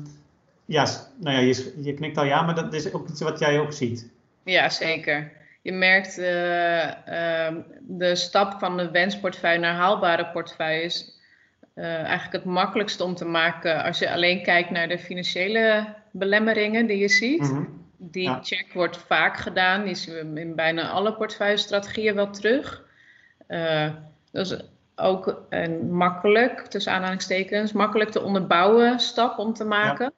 ja, 0.66 0.86
nou 1.20 1.36
ja, 1.36 1.42
je, 1.42 1.74
je 1.82 1.94
knikt 1.94 2.18
al 2.18 2.26
ja, 2.26 2.42
maar 2.42 2.56
dat 2.56 2.74
is 2.74 2.94
ook 2.94 3.10
iets 3.10 3.22
wat 3.22 3.40
jij 3.40 3.60
ook 3.60 3.74
ziet. 3.74 4.10
Ja, 4.44 4.70
zeker. 4.70 5.32
Je 5.62 5.72
merkt 5.72 6.18
uh, 6.18 6.26
de 7.82 8.16
stap 8.16 8.60
van 8.60 8.78
de 8.78 8.92
wensportefeuille 8.92 9.60
naar 9.60 9.76
haalbare 9.76 10.26
portefeuille 10.26 10.82
is 10.82 11.20
uh, 11.76 11.86
eigenlijk 11.86 12.32
het 12.32 12.46
makkelijkste 12.46 13.04
om 13.04 13.16
te 13.16 13.26
maken 13.26 13.84
als 13.84 14.00
je 14.00 14.12
alleen 14.12 14.44
kijkt 14.44 14.70
naar 14.70 14.88
de 14.88 15.00
financiële 15.00 15.96
belemmeringen 16.12 16.86
die 16.86 16.98
je 16.98 17.10
ziet. 17.10 17.42
Mhm. 17.42 17.64
Die 17.98 18.38
check 18.42 18.74
wordt 18.74 18.98
vaak 18.98 19.38
gedaan, 19.38 19.84
die 19.84 19.96
zien 19.96 20.34
we 20.34 20.42
in 20.42 20.56
bijna 20.56 20.90
alle 20.90 21.14
portefeuillestrategieën 21.14 22.16
wel 22.16 22.30
terug. 22.30 22.84
Is 24.32 24.56
ook 25.00 25.42
een 25.50 25.92
makkelijk, 25.92 26.62
tussen 26.62 26.92
aanhalingstekens, 26.92 27.72
makkelijk 27.72 28.10
te 28.10 28.22
onderbouwen 28.22 29.00
stap 29.00 29.38
om 29.38 29.54
te 29.54 29.64
maken. 29.66 30.14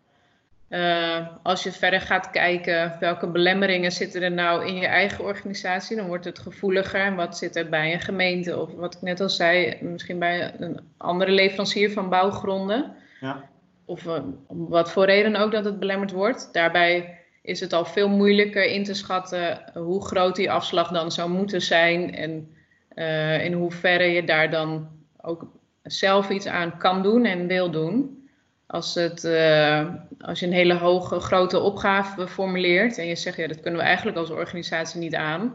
Uh, 0.69 1.27
als 1.43 1.63
je 1.63 1.71
verder 1.71 2.01
gaat 2.01 2.29
kijken 2.29 2.97
welke 2.99 3.27
belemmeringen 3.27 3.91
zitten 3.91 4.21
er 4.21 4.31
nou 4.31 4.67
in 4.67 4.75
je 4.75 4.85
eigen 4.85 5.23
organisatie, 5.23 5.95
dan 5.95 6.07
wordt 6.07 6.25
het 6.25 6.39
gevoeliger. 6.39 6.99
En 6.99 7.15
wat 7.15 7.37
zit 7.37 7.55
er 7.55 7.69
bij 7.69 7.93
een 7.93 7.99
gemeente 7.99 8.59
of 8.59 8.73
wat 8.73 8.95
ik 8.95 9.01
net 9.01 9.19
al 9.19 9.29
zei, 9.29 9.77
misschien 9.81 10.19
bij 10.19 10.53
een 10.57 10.79
andere 10.97 11.31
leverancier 11.31 11.91
van 11.91 12.09
bouwgronden. 12.09 12.95
Ja. 13.19 13.49
Of 13.85 14.05
uh, 14.05 14.23
om 14.47 14.69
wat 14.69 14.91
voor 14.91 15.05
reden 15.05 15.35
ook 15.35 15.51
dat 15.51 15.65
het 15.65 15.79
belemmerd 15.79 16.11
wordt. 16.11 16.49
Daarbij 16.51 17.19
is 17.41 17.59
het 17.59 17.73
al 17.73 17.85
veel 17.85 18.09
moeilijker 18.09 18.65
in 18.65 18.83
te 18.83 18.93
schatten 18.93 19.71
hoe 19.73 20.05
groot 20.05 20.35
die 20.35 20.51
afslag 20.51 20.91
dan 20.91 21.11
zou 21.11 21.29
moeten 21.29 21.61
zijn 21.61 22.15
en 22.15 22.55
uh, 23.01 23.45
in 23.45 23.53
hoeverre 23.53 24.03
je 24.03 24.23
daar 24.23 24.49
dan 24.49 24.87
ook 25.21 25.47
zelf 25.83 26.29
iets 26.29 26.47
aan 26.47 26.77
kan 26.77 27.03
doen 27.03 27.25
en 27.25 27.47
wil 27.47 27.71
doen. 27.71 28.19
Als, 28.67 28.95
het, 28.95 29.23
uh, 29.23 29.87
als 30.19 30.39
je 30.39 30.45
een 30.45 30.53
hele 30.53 30.73
hoge, 30.73 31.19
grote 31.19 31.59
opgave 31.59 32.27
formuleert 32.27 32.97
en 32.97 33.07
je 33.07 33.15
zegt, 33.15 33.37
ja, 33.37 33.47
dat 33.47 33.59
kunnen 33.59 33.79
we 33.79 33.85
eigenlijk 33.85 34.17
als 34.17 34.29
organisatie 34.29 34.99
niet 34.99 35.15
aan, 35.15 35.53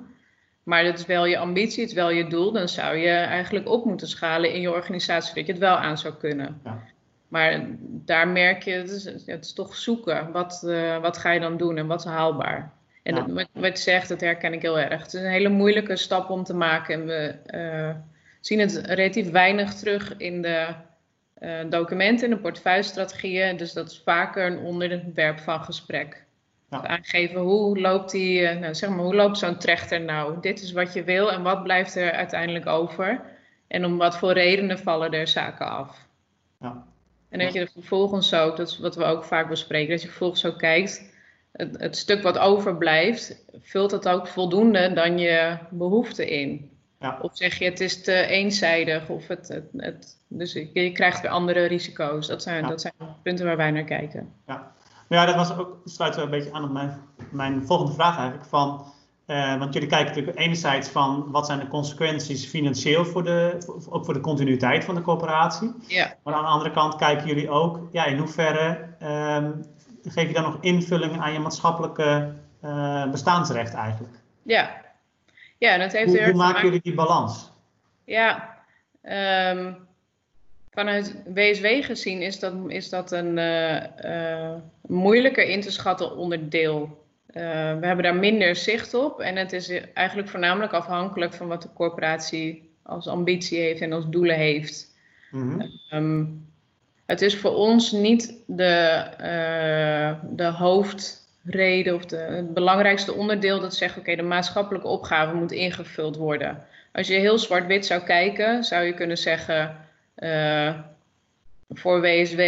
maar 0.62 0.84
dat 0.84 0.98
is 0.98 1.06
wel 1.06 1.26
je 1.26 1.38
ambitie, 1.38 1.80
het 1.80 1.90
is 1.90 1.96
wel 1.96 2.10
je 2.10 2.26
doel, 2.26 2.52
dan 2.52 2.68
zou 2.68 2.96
je 2.96 3.10
eigenlijk 3.10 3.68
op 3.68 3.84
moeten 3.84 4.08
schalen 4.08 4.52
in 4.52 4.60
je 4.60 4.72
organisatie, 4.72 5.34
dat 5.34 5.46
je 5.46 5.52
het 5.52 5.60
wel 5.60 5.76
aan 5.76 5.98
zou 5.98 6.14
kunnen. 6.14 6.60
Ja. 6.64 6.82
Maar 7.28 7.66
daar 7.80 8.28
merk 8.28 8.62
je, 8.62 8.70
het 8.70 8.90
is, 8.90 9.04
het 9.04 9.44
is 9.44 9.52
toch 9.52 9.76
zoeken. 9.76 10.32
Wat, 10.32 10.62
uh, 10.64 10.98
wat 10.98 11.18
ga 11.18 11.30
je 11.30 11.40
dan 11.40 11.56
doen 11.56 11.76
en 11.76 11.86
wat 11.86 12.04
is 12.04 12.10
haalbaar? 12.10 12.72
En 13.06 13.14
ja. 13.14 13.32
wat, 13.32 13.48
wat 13.52 13.76
je 13.76 13.82
zegt, 13.82 14.08
dat 14.08 14.20
herken 14.20 14.52
ik 14.52 14.62
heel 14.62 14.78
erg. 14.78 15.02
Het 15.02 15.14
is 15.14 15.20
een 15.20 15.30
hele 15.30 15.48
moeilijke 15.48 15.96
stap 15.96 16.30
om 16.30 16.44
te 16.44 16.54
maken. 16.54 16.94
En 16.94 17.06
we 17.06 17.34
uh, 17.50 17.94
zien 18.40 18.58
het 18.58 18.76
relatief 18.76 19.30
weinig 19.30 19.74
terug 19.74 20.14
in 20.16 20.42
de 20.42 20.66
uh, 21.38 21.50
documenten, 21.68 22.28
in 22.28 22.34
de 22.34 22.40
portefeuillestrategieën. 22.40 23.56
Dus 23.56 23.72
dat 23.72 23.90
is 23.90 24.02
vaker 24.04 24.46
een 24.46 24.58
onderwerp 24.58 25.38
van 25.38 25.64
gesprek. 25.64 26.24
Ja. 26.70 26.86
Aangeven 26.86 27.40
hoe 27.40 27.80
loopt 27.80 28.10
die, 28.10 28.48
nou, 28.48 28.74
zeg 28.74 28.90
maar, 28.90 29.04
hoe 29.04 29.14
loopt 29.14 29.38
zo'n 29.38 29.58
trechter 29.58 30.00
nou? 30.00 30.40
Dit 30.40 30.62
is 30.62 30.72
wat 30.72 30.92
je 30.92 31.04
wil 31.04 31.32
en 31.32 31.42
wat 31.42 31.62
blijft 31.62 31.96
er 31.96 32.12
uiteindelijk 32.12 32.66
over? 32.66 33.20
En 33.68 33.84
om 33.84 33.96
wat 33.96 34.18
voor 34.18 34.32
redenen 34.32 34.78
vallen 34.78 35.12
er 35.12 35.28
zaken 35.28 35.68
af? 35.68 36.06
Ja. 36.60 36.84
En 37.28 37.38
dat 37.38 37.52
je 37.52 37.60
er 37.60 37.70
vervolgens 37.72 38.34
ook, 38.34 38.56
dat 38.56 38.68
is 38.68 38.78
wat 38.78 38.96
we 38.96 39.04
ook 39.04 39.24
vaak 39.24 39.48
bespreken, 39.48 39.90
dat 39.90 40.02
je 40.02 40.08
vervolgens 40.08 40.46
ook 40.46 40.58
kijkt, 40.58 41.14
het, 41.56 41.76
het 41.80 41.96
stuk 41.96 42.22
wat 42.22 42.38
overblijft, 42.38 43.44
vult 43.62 43.90
het 43.90 44.08
ook 44.08 44.28
voldoende 44.28 44.92
dan 44.92 45.18
je 45.18 45.58
behoefte 45.70 46.30
in? 46.30 46.70
Ja. 47.00 47.18
Of 47.20 47.30
zeg 47.36 47.58
je 47.58 47.64
het 47.64 47.80
is 47.80 48.02
te 48.02 48.26
eenzijdig, 48.26 49.08
of 49.08 49.26
het, 49.26 49.48
het, 49.48 49.64
het 49.76 50.16
dus 50.28 50.52
je, 50.52 50.92
krijgt 50.92 51.20
weer 51.20 51.30
andere 51.30 51.66
risico's. 51.66 52.26
Dat 52.26 52.42
zijn, 52.42 52.66
dat 52.66 52.80
zijn 52.80 52.94
punten 53.22 53.46
waar 53.46 53.56
wij 53.56 53.70
naar 53.70 53.84
kijken. 53.84 54.32
Ja, 54.46 54.72
ja 55.08 55.26
dat 55.26 55.34
was 55.34 55.56
ook, 55.56 55.76
sluit 55.84 56.16
een 56.16 56.30
beetje 56.30 56.52
aan 56.52 56.64
op 56.64 56.70
mijn, 56.70 57.00
mijn 57.30 57.66
volgende 57.66 57.92
vraag 57.92 58.18
eigenlijk. 58.18 58.48
Van, 58.48 58.84
uh, 59.26 59.58
want 59.58 59.72
jullie 59.72 59.88
kijken 59.88 60.08
natuurlijk 60.08 60.38
enerzijds 60.38 60.88
van 60.88 61.30
wat 61.30 61.46
zijn 61.46 61.58
de 61.58 61.68
consequenties 61.68 62.46
financieel 62.46 63.04
voor 63.04 63.24
de, 63.24 63.58
ook 63.90 64.04
voor 64.04 64.14
de 64.14 64.20
continuïteit 64.20 64.84
van 64.84 64.94
de 64.94 65.02
coöperatie. 65.02 65.72
Ja. 65.86 66.14
Maar 66.22 66.34
aan 66.34 66.42
de 66.42 66.48
andere 66.48 66.70
kant 66.70 66.96
kijken 66.96 67.26
jullie 67.26 67.50
ook 67.50 67.88
ja, 67.92 68.04
in 68.04 68.18
hoeverre 68.18 68.94
um, 69.02 69.64
geef 70.10 70.28
je 70.28 70.34
dan 70.34 70.42
nog 70.42 70.58
invulling 70.60 71.20
aan 71.20 71.32
je 71.32 71.38
maatschappelijke 71.38 72.34
uh, 72.64 73.10
bestaansrecht 73.10 73.74
eigenlijk. 73.74 74.14
Ja, 74.42 74.82
ja 75.58 75.78
dat 75.78 75.92
heeft 75.92 76.10
hoe, 76.10 76.24
hoe 76.24 76.34
maken 76.34 76.64
jullie 76.64 76.80
die 76.82 76.94
balans? 76.94 77.52
Ja, 78.04 78.56
um, 79.52 79.76
vanuit 80.70 81.22
WSW 81.34 81.66
gezien 81.66 82.22
is 82.22 82.38
dat, 82.38 82.54
is 82.66 82.88
dat 82.88 83.12
een 83.12 83.36
uh, 83.36 84.54
moeilijker 84.86 85.44
in 85.44 85.60
te 85.60 85.70
schatten 85.70 86.16
onderdeel 86.16 87.04
we 87.80 87.86
hebben 87.86 88.02
daar 88.02 88.16
minder 88.16 88.56
zicht 88.56 88.94
op 88.94 89.20
en 89.20 89.36
het 89.36 89.52
is 89.52 89.68
eigenlijk 89.94 90.28
voornamelijk 90.28 90.72
afhankelijk 90.72 91.34
van 91.34 91.48
wat 91.48 91.62
de 91.62 91.72
corporatie 91.74 92.70
als 92.82 93.06
ambitie 93.06 93.58
heeft 93.58 93.80
en 93.80 93.92
als 93.92 94.08
doelen 94.08 94.36
heeft. 94.36 94.94
Mm 95.30 95.60
-hmm. 95.88 96.46
Het 97.06 97.22
is 97.22 97.36
voor 97.36 97.54
ons 97.54 97.92
niet 97.92 98.42
de, 98.46 99.04
uh, 99.20 100.30
de 100.36 100.44
hoofdreden 100.44 101.94
of 101.94 102.04
de, 102.04 102.16
het 102.16 102.54
belangrijkste 102.54 103.14
onderdeel 103.14 103.60
dat 103.60 103.74
zegt: 103.74 103.98
oké, 103.98 104.16
de 104.16 104.22
maatschappelijke 104.22 104.88
opgave 104.88 105.34
moet 105.34 105.52
ingevuld 105.52 106.16
worden. 106.16 106.64
Als 106.92 107.06
je 107.06 107.14
heel 107.14 107.38
zwart-wit 107.38 107.86
zou 107.86 108.02
kijken, 108.02 108.64
zou 108.64 108.84
je 108.84 108.94
kunnen 108.94 109.18
zeggen: 109.18 109.76
uh, 110.18 110.74
voor 111.68 112.00
WSW 112.00 112.40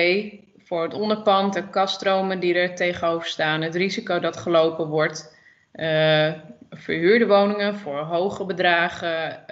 voor 0.58 0.82
het 0.82 0.94
onderpand, 0.94 1.52
de 1.52 1.68
kaststromen 1.68 2.40
die 2.40 2.54
er 2.54 2.74
tegenover 2.74 3.26
staan, 3.26 3.62
het 3.62 3.74
risico 3.74 4.20
dat 4.20 4.36
gelopen 4.36 4.86
wordt, 4.86 5.36
uh, 5.74 6.32
verhuurde 6.70 7.26
woningen 7.26 7.76
voor 7.76 7.98
hoge 7.98 8.44
bedragen, 8.44 9.44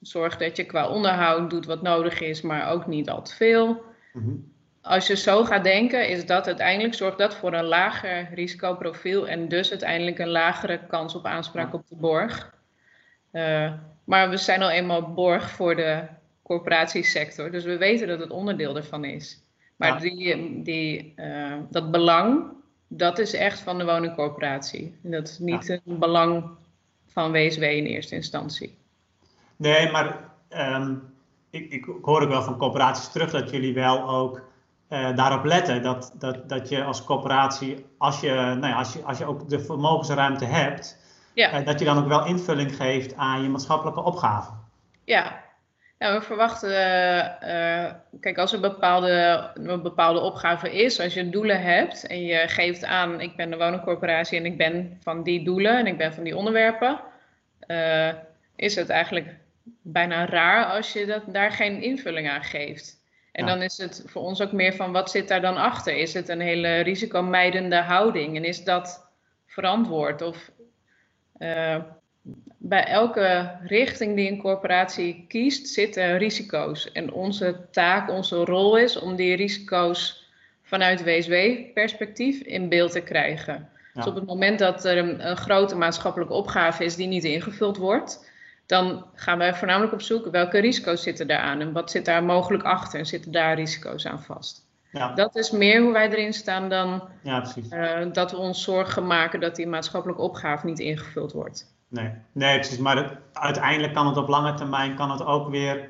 zorg 0.00 0.36
dat 0.36 0.56
je 0.56 0.64
qua 0.64 0.88
onderhoud 0.88 1.50
doet 1.50 1.66
wat 1.66 1.82
nodig 1.82 2.20
is, 2.20 2.40
maar 2.40 2.70
ook 2.70 2.86
niet 2.86 3.10
al 3.10 3.22
te 3.22 3.34
veel. 3.34 3.89
Mhm. 4.12 4.34
Als 4.82 5.06
je 5.06 5.16
zo 5.16 5.44
gaat 5.44 5.64
denken, 5.64 6.08
is 6.08 6.26
dat 6.26 6.46
uiteindelijk 6.46 6.94
zorgt 6.94 7.18
dat 7.18 7.34
voor 7.34 7.52
een 7.52 7.64
lager 7.64 8.28
risicoprofiel 8.34 9.28
en 9.28 9.48
dus 9.48 9.70
uiteindelijk 9.70 10.18
een 10.18 10.28
lagere 10.28 10.86
kans 10.86 11.14
op 11.14 11.26
aanspraak 11.26 11.74
op 11.74 11.88
de 11.88 11.96
borg. 11.96 12.54
Uh, 13.32 13.72
maar 14.04 14.30
we 14.30 14.36
zijn 14.36 14.62
al 14.62 14.70
eenmaal 14.70 15.12
borg 15.12 15.50
voor 15.50 15.76
de 15.76 16.06
corporatiesector, 16.42 17.50
dus 17.50 17.64
we 17.64 17.76
weten 17.76 18.08
dat 18.08 18.18
het 18.20 18.30
onderdeel 18.30 18.76
ervan 18.76 19.04
is. 19.04 19.42
Maar 19.76 20.00
die, 20.00 20.62
die, 20.62 21.12
uh, 21.16 21.56
dat 21.70 21.90
belang, 21.90 22.52
dat 22.88 23.18
is 23.18 23.34
echt 23.34 23.60
van 23.60 23.78
de 23.78 23.84
woningcorporatie. 23.84 24.94
Dat 25.02 25.28
is 25.28 25.38
niet 25.38 25.66
ja. 25.66 25.78
een 25.84 25.98
belang 25.98 26.50
van 27.06 27.32
WSW 27.32 27.62
in 27.62 27.84
eerste 27.84 28.14
instantie. 28.14 28.76
Nee, 29.56 29.90
maar 29.90 30.30
um, 30.50 31.02
ik, 31.50 31.70
ik, 31.72 31.86
hoor 32.02 32.22
ook 32.22 32.28
wel 32.28 32.42
van 32.42 32.56
corporaties 32.56 33.08
terug 33.08 33.30
dat 33.30 33.50
jullie 33.50 33.74
wel 33.74 34.08
ook 34.08 34.42
uh, 34.90 35.16
daarop 35.16 35.44
letten. 35.44 35.82
Dat, 35.82 36.14
dat, 36.18 36.48
dat 36.48 36.68
je 36.68 36.84
als 36.84 37.04
corporatie, 37.04 37.86
als 37.98 38.20
je, 38.20 38.32
nou 38.34 38.66
ja, 38.66 38.78
als 38.78 38.92
je, 38.92 39.02
als 39.02 39.18
je 39.18 39.24
ook 39.24 39.48
de 39.48 39.60
vermogensruimte 39.60 40.44
hebt, 40.44 40.98
ja. 41.34 41.60
uh, 41.60 41.66
dat 41.66 41.78
je 41.78 41.84
dan 41.84 41.98
ook 41.98 42.08
wel 42.08 42.26
invulling 42.26 42.76
geeft 42.76 43.16
aan 43.16 43.42
je 43.42 43.48
maatschappelijke 43.48 44.02
opgave. 44.02 44.50
Ja, 45.04 45.40
we 45.98 46.20
verwachten, 46.22 46.70
uh, 46.70 47.92
kijk, 48.20 48.38
als 48.38 48.52
er 48.52 48.60
bepaalde, 48.60 49.50
een 49.54 49.82
bepaalde 49.82 50.20
opgave 50.20 50.72
is, 50.72 51.00
als 51.00 51.14
je 51.14 51.30
doelen 51.30 51.62
hebt 51.62 52.06
en 52.06 52.22
je 52.22 52.48
geeft 52.48 52.84
aan, 52.84 53.20
ik 53.20 53.36
ben 53.36 53.50
de 53.50 53.56
woningcorporatie 53.56 54.38
en 54.38 54.46
ik 54.46 54.56
ben 54.56 54.98
van 55.02 55.22
die 55.22 55.44
doelen 55.44 55.78
en 55.78 55.86
ik 55.86 55.98
ben 55.98 56.14
van 56.14 56.24
die 56.24 56.36
onderwerpen, 56.36 57.00
is 58.56 58.74
het 58.74 58.88
eigenlijk 58.88 59.39
bijna 59.82 60.26
raar 60.26 60.64
als 60.64 60.92
je 60.92 61.06
dat, 61.06 61.22
daar 61.26 61.52
geen 61.52 61.82
invulling 61.82 62.28
aan 62.30 62.44
geeft. 62.44 62.98
En 63.32 63.46
ja. 63.46 63.52
dan 63.52 63.62
is 63.62 63.76
het 63.76 64.02
voor 64.06 64.22
ons 64.22 64.40
ook 64.40 64.52
meer 64.52 64.74
van, 64.74 64.92
wat 64.92 65.10
zit 65.10 65.28
daar 65.28 65.40
dan 65.40 65.56
achter? 65.56 65.96
Is 65.96 66.14
het 66.14 66.28
een 66.28 66.40
hele 66.40 66.80
risicomijdende 66.80 67.76
houding 67.76 68.36
en 68.36 68.44
is 68.44 68.64
dat 68.64 69.06
verantwoord? 69.46 70.22
Of 70.22 70.50
bij 72.62 72.84
elke 72.84 73.56
richting 73.62 74.16
die 74.16 74.30
een 74.30 74.40
corporatie 74.40 75.24
kiest, 75.28 75.68
zitten 75.68 76.18
risico's. 76.18 76.92
En 76.92 77.12
onze 77.12 77.60
taak, 77.70 78.10
onze 78.10 78.36
rol 78.36 78.76
is 78.76 78.98
om 78.98 79.16
die 79.16 79.36
risico's 79.36 80.28
vanuit 80.62 81.04
WSW-perspectief 81.04 82.40
in 82.40 82.68
beeld 82.68 82.92
te 82.92 83.00
krijgen. 83.00 83.68
Dus 83.94 84.06
op 84.06 84.14
het 84.14 84.26
moment 84.26 84.58
dat 84.58 84.84
er 84.84 84.98
een, 84.98 85.28
een, 85.28 85.36
grote 85.36 85.76
maatschappelijke 85.76 86.34
opgave 86.34 86.84
is 86.84 86.96
die 86.96 87.06
niet 87.06 87.24
ingevuld 87.24 87.76
wordt, 87.76 88.29
dan 88.70 89.04
gaan 89.14 89.38
wij 89.38 89.54
voornamelijk 89.54 89.92
op 89.92 90.02
zoek 90.02 90.30
welke 90.30 90.58
risico's 90.58 91.02
zitten 91.02 91.26
daaraan 91.26 91.60
en 91.60 91.72
wat 91.72 91.90
zit 91.90 92.04
daar 92.04 92.24
mogelijk 92.24 92.62
achter 92.62 92.98
en 92.98 93.06
zitten 93.06 93.32
daar 93.32 93.54
risico's 93.54 94.06
aan 94.06 94.22
vast. 94.22 94.66
Ja. 94.92 95.14
Dat 95.14 95.36
is 95.36 95.50
meer 95.50 95.82
hoe 95.82 95.92
wij 95.92 96.10
erin 96.10 96.32
staan 96.32 96.68
dan 96.68 97.02
ja, 97.22 97.44
uh, 97.72 98.12
dat 98.12 98.30
we 98.30 98.36
ons 98.36 98.62
zorgen 98.62 99.06
maken 99.06 99.40
dat 99.40 99.56
die 99.56 99.66
maatschappelijke 99.66 100.22
opgave 100.22 100.66
niet 100.66 100.78
ingevuld 100.78 101.32
wordt. 101.32 101.74
Nee, 101.88 102.10
nee 102.32 102.58
precies. 102.58 102.78
Maar 102.78 103.18
uiteindelijk 103.32 103.94
kan 103.94 104.06
het 104.06 104.16
op 104.16 104.28
lange 104.28 104.54
termijn 104.54 104.94
kan 104.94 105.10
het 105.10 105.24
ook 105.24 105.48
weer 105.48 105.88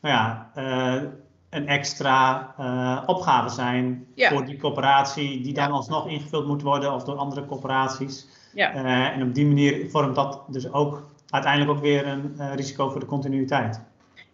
nou 0.00 0.14
ja, 0.14 0.50
uh, 0.56 1.02
een 1.50 1.68
extra 1.68 2.54
uh, 2.60 3.02
opgave 3.06 3.48
zijn 3.48 4.06
voor 4.16 4.44
die 4.44 4.56
coöperatie, 4.56 5.40
die 5.40 5.54
dan 5.54 5.70
alsnog 5.70 6.08
ingevuld 6.08 6.46
moet 6.46 6.62
worden 6.62 6.92
of 6.94 7.04
door 7.04 7.16
andere 7.16 7.46
coöperaties. 7.46 8.26
Ja. 8.54 8.72
en 9.12 9.22
op 9.22 9.34
die 9.34 9.46
manier 9.46 9.90
vormt 9.90 10.14
dat 10.14 10.42
dus 10.48 10.72
ook 10.72 11.11
uiteindelijk 11.32 11.76
ook 11.76 11.82
weer 11.82 12.06
een 12.06 12.54
risico 12.54 12.88
voor 12.88 13.00
de 13.00 13.06
continuïteit. 13.06 13.80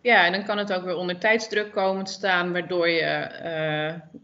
Ja, 0.01 0.25
en 0.25 0.33
dan 0.33 0.45
kan 0.45 0.59
het 0.59 0.73
ook 0.73 0.85
weer 0.85 0.97
onder 0.97 1.19
tijdsdruk 1.19 1.73
komen 1.73 2.05
te 2.05 2.13
staan, 2.13 2.53
waardoor 2.53 2.89
je 2.89 3.31
uh, 3.45 4.21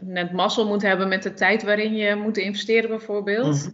net 0.00 0.32
mazzel 0.32 0.66
moet 0.66 0.82
hebben 0.82 1.08
met 1.08 1.22
de 1.22 1.34
tijd 1.34 1.62
waarin 1.62 1.94
je 1.94 2.14
moet 2.14 2.36
investeren, 2.36 2.88
bijvoorbeeld. 2.88 3.72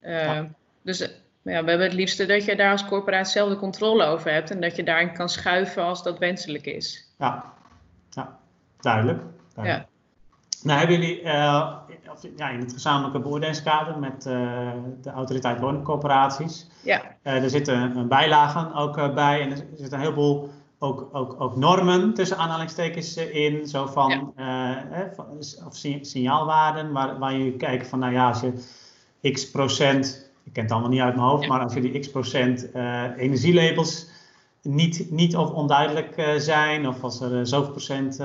Mm 0.00 0.56
Dus 0.82 0.98
ja, 1.42 1.64
we 1.64 1.70
hebben 1.70 1.80
het 1.80 1.92
liefste 1.92 2.26
dat 2.26 2.44
je 2.44 2.56
daar 2.56 2.70
als 2.70 2.84
corporatie 2.84 3.32
zelf 3.32 3.48
de 3.48 3.56
controle 3.56 4.04
over 4.04 4.32
hebt 4.32 4.50
en 4.50 4.60
dat 4.60 4.76
je 4.76 4.82
daarin 4.82 5.12
kan 5.12 5.28
schuiven 5.28 5.82
als 5.82 6.02
dat 6.02 6.18
wenselijk 6.18 6.66
is. 6.66 7.14
Ja, 7.18 7.52
ja 8.10 8.38
duidelijk. 8.80 9.22
duidelijk. 9.54 9.86
Ja. 9.88 9.97
Nou, 10.62 10.78
hebben 10.78 11.00
jullie 11.00 11.22
uh, 11.22 11.72
ja, 12.36 12.48
in 12.48 12.60
het 12.60 12.72
gezamenlijke 12.72 13.20
beoordelingskader 13.20 13.98
met 13.98 14.26
uh, 14.26 14.70
de 15.02 15.10
autoriteit 15.10 15.60
woningcorporaties, 15.60 16.66
ja. 16.82 17.02
Uh, 17.22 17.42
er 17.42 17.50
zitten 17.50 18.08
bijlagen 18.08 18.74
ook 18.74 19.14
bij 19.14 19.40
en 19.40 19.50
er 19.50 19.56
zitten 19.56 19.92
een 19.92 20.04
heleboel 20.04 20.50
ook, 20.78 21.08
ook, 21.12 21.40
ook 21.40 21.56
normen 21.56 22.14
tussen 22.14 22.36
aanhalingstekens 22.36 23.16
in, 23.16 23.66
zo 23.66 23.86
van, 23.86 24.32
ja. 24.36 25.12
of 25.66 25.76
signaalwaarden, 26.00 26.92
waar, 26.92 27.18
waar 27.18 27.32
je 27.32 27.52
kijkt 27.52 27.86
van, 27.86 27.98
nou 27.98 28.12
ja, 28.12 28.28
als 28.28 28.40
je 28.40 29.32
x 29.32 29.50
procent, 29.50 30.30
ik 30.44 30.52
ken 30.52 30.62
het 30.62 30.72
allemaal 30.72 30.90
niet 30.90 31.00
uit 31.00 31.16
mijn 31.16 31.28
hoofd, 31.28 31.48
maar 31.48 31.60
als 31.60 31.74
je 31.74 31.80
die 31.80 31.98
x 31.98 32.10
procent 32.10 32.68
energielabels 33.16 34.06
niet, 34.62 35.10
niet 35.10 35.36
of 35.36 35.50
onduidelijk 35.50 36.16
uh, 36.16 36.34
zijn, 36.36 36.88
of 36.88 37.02
als 37.02 37.20
er 37.20 37.46
zoveel 37.46 37.70
procent 37.70 38.18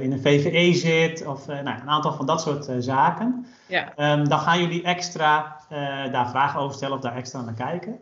in 0.00 0.12
een 0.12 0.20
VVE 0.20 0.74
zit, 0.78 1.26
of 1.26 1.46
nou, 1.46 1.60
een 1.66 1.88
aantal 1.88 2.12
van 2.12 2.26
dat 2.26 2.40
soort 2.40 2.68
zaken, 2.78 3.46
ja. 3.68 4.12
um, 4.12 4.28
dan 4.28 4.38
gaan 4.38 4.60
jullie 4.60 4.82
extra 4.82 5.60
daar 6.12 6.30
vragen 6.30 6.60
over 6.60 6.76
stellen 6.76 6.96
of 6.96 7.02
daar 7.02 7.16
extra 7.16 7.40
naar 7.40 7.54
kijken 7.54 7.98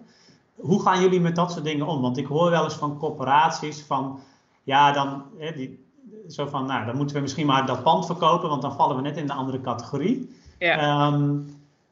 hoe 0.57 0.83
gaan 0.83 1.01
jullie 1.01 1.21
met 1.21 1.37
dat 1.37 1.53
soort 1.53 1.65
dingen 1.65 1.87
om? 1.87 2.01
Want 2.01 2.19
ik 2.19 2.27
hoor 2.27 2.51
wel 2.51 2.65
eens 2.65 2.75
van 2.75 2.99
corporaties 2.99 3.83
van, 3.83 4.21
ja, 4.63 4.93
dan, 4.93 5.25
hè, 5.39 5.53
die, 5.53 5.85
zo 6.29 6.47
van, 6.47 6.67
nou, 6.67 6.87
dan 6.87 6.97
moeten 6.97 7.17
we 7.17 7.23
misschien 7.23 7.47
maar 7.47 7.67
dat 7.67 7.83
pand 7.83 8.07
verkopen, 8.07 8.49
want 8.49 8.63
dan 8.63 8.77
vallen 8.77 8.97
we 8.97 9.03
net 9.03 9.17
in 9.17 9.27
de 9.27 9.33
andere 9.33 9.61
categorie. 9.61 10.37
Ja. 10.59 10.79
Ehm, 10.79 11.37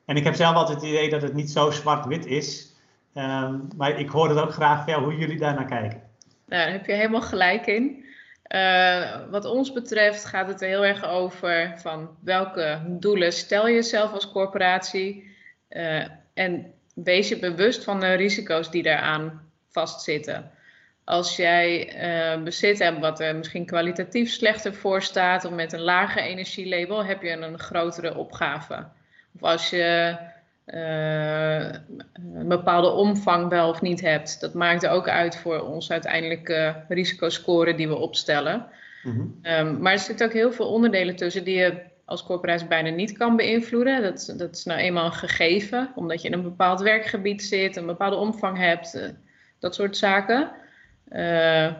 en 0.04 0.16
ik 0.16 0.24
heb 0.24 0.34
zelf 0.34 0.54
altijd 0.54 0.80
het 0.80 0.88
idee 0.88 1.10
dat 1.10 1.22
het 1.22 1.34
niet 1.34 1.50
zo 1.50 1.70
zwart-wit 1.70 2.26
is. 2.26 2.71
Ehm, 3.14 3.58
maar 3.76 3.98
ik 3.98 4.08
hoor 4.08 4.28
het 4.28 4.38
ook 4.38 4.52
graag 4.52 4.86
ja, 4.86 5.02
hoe 5.02 5.16
jullie 5.16 5.38
daar 5.38 5.54
naar 5.54 5.66
kijken. 5.66 6.02
Nou, 6.46 6.62
daar 6.62 6.72
heb 6.72 6.86
je 6.86 6.92
helemaal 6.92 7.22
gelijk 7.22 7.66
in. 7.66 8.04
Uh, 8.48 9.30
wat 9.30 9.44
ons 9.44 9.72
betreft 9.72 10.24
gaat 10.24 10.48
het 10.48 10.62
er 10.62 10.68
heel 10.68 10.84
erg 10.84 11.04
over 11.04 11.74
van 11.76 12.16
welke 12.20 12.80
doelen 12.86 13.32
stel 13.32 13.68
je 13.68 13.82
zelf 13.82 14.12
als 14.12 14.30
corporatie. 14.30 15.30
Uh, 15.70 16.04
en 16.34 16.72
wees 16.94 17.28
je 17.28 17.38
bewust 17.38 17.84
van 17.84 18.00
de 18.00 18.12
risico's 18.12 18.70
die 18.70 18.82
daaraan 18.82 19.50
vastzitten. 19.68 20.50
Als 21.04 21.36
jij 21.36 21.94
uh, 22.36 22.42
bezit 22.42 22.78
hebt 22.78 22.98
wat 22.98 23.20
er 23.20 23.36
misschien 23.36 23.66
kwalitatief 23.66 24.30
slechter 24.30 24.74
voor 24.74 25.02
staat, 25.02 25.44
of 25.44 25.52
met 25.52 25.72
een 25.72 25.80
lager 25.80 26.22
energielabel, 26.22 27.04
heb 27.04 27.22
je 27.22 27.30
een 27.30 27.58
grotere 27.58 28.16
opgave. 28.16 28.88
Of 29.34 29.42
als 29.42 29.70
je 29.70 30.16
uh, 30.66 31.72
een 32.34 32.48
bepaalde 32.48 32.90
omvang 32.90 33.48
wel 33.48 33.68
of 33.68 33.80
niet 33.80 34.00
hebt, 34.00 34.40
dat 34.40 34.54
maakt 34.54 34.86
ook 34.86 35.08
uit 35.08 35.36
voor 35.36 35.60
ons 35.60 35.90
uiteindelijke 35.90 36.84
risicoscore 36.88 37.74
die 37.74 37.88
we 37.88 37.96
opstellen. 37.96 38.66
Mm 39.02 39.40
maar 39.80 39.92
er 39.92 39.98
zitten 39.98 40.26
ook 40.26 40.32
heel 40.32 40.52
veel 40.52 40.66
onderdelen 40.66 41.16
tussen 41.16 41.44
die 41.44 41.56
je 41.56 41.82
als 42.04 42.24
corporatie 42.24 42.66
bijna 42.66 42.90
niet 42.90 43.12
kan 43.12 43.36
beïnvloeden. 43.36 44.02
Dat, 44.02 44.34
dat 44.36 44.56
is 44.56 44.64
nou 44.64 44.80
eenmaal 44.80 45.04
een 45.04 45.12
gegeven, 45.12 45.92
omdat 45.94 46.22
je 46.22 46.28
in 46.28 46.34
een 46.34 46.42
bepaald 46.42 46.80
werkgebied 46.80 47.42
zit, 47.42 47.76
een 47.76 47.86
bepaalde 47.86 48.16
omvang 48.16 48.58
hebt, 48.58 48.94
uh, 48.94 49.02
dat 49.58 49.74
soort 49.74 49.96
zaken. 49.96 50.50
Uh, 51.12 51.72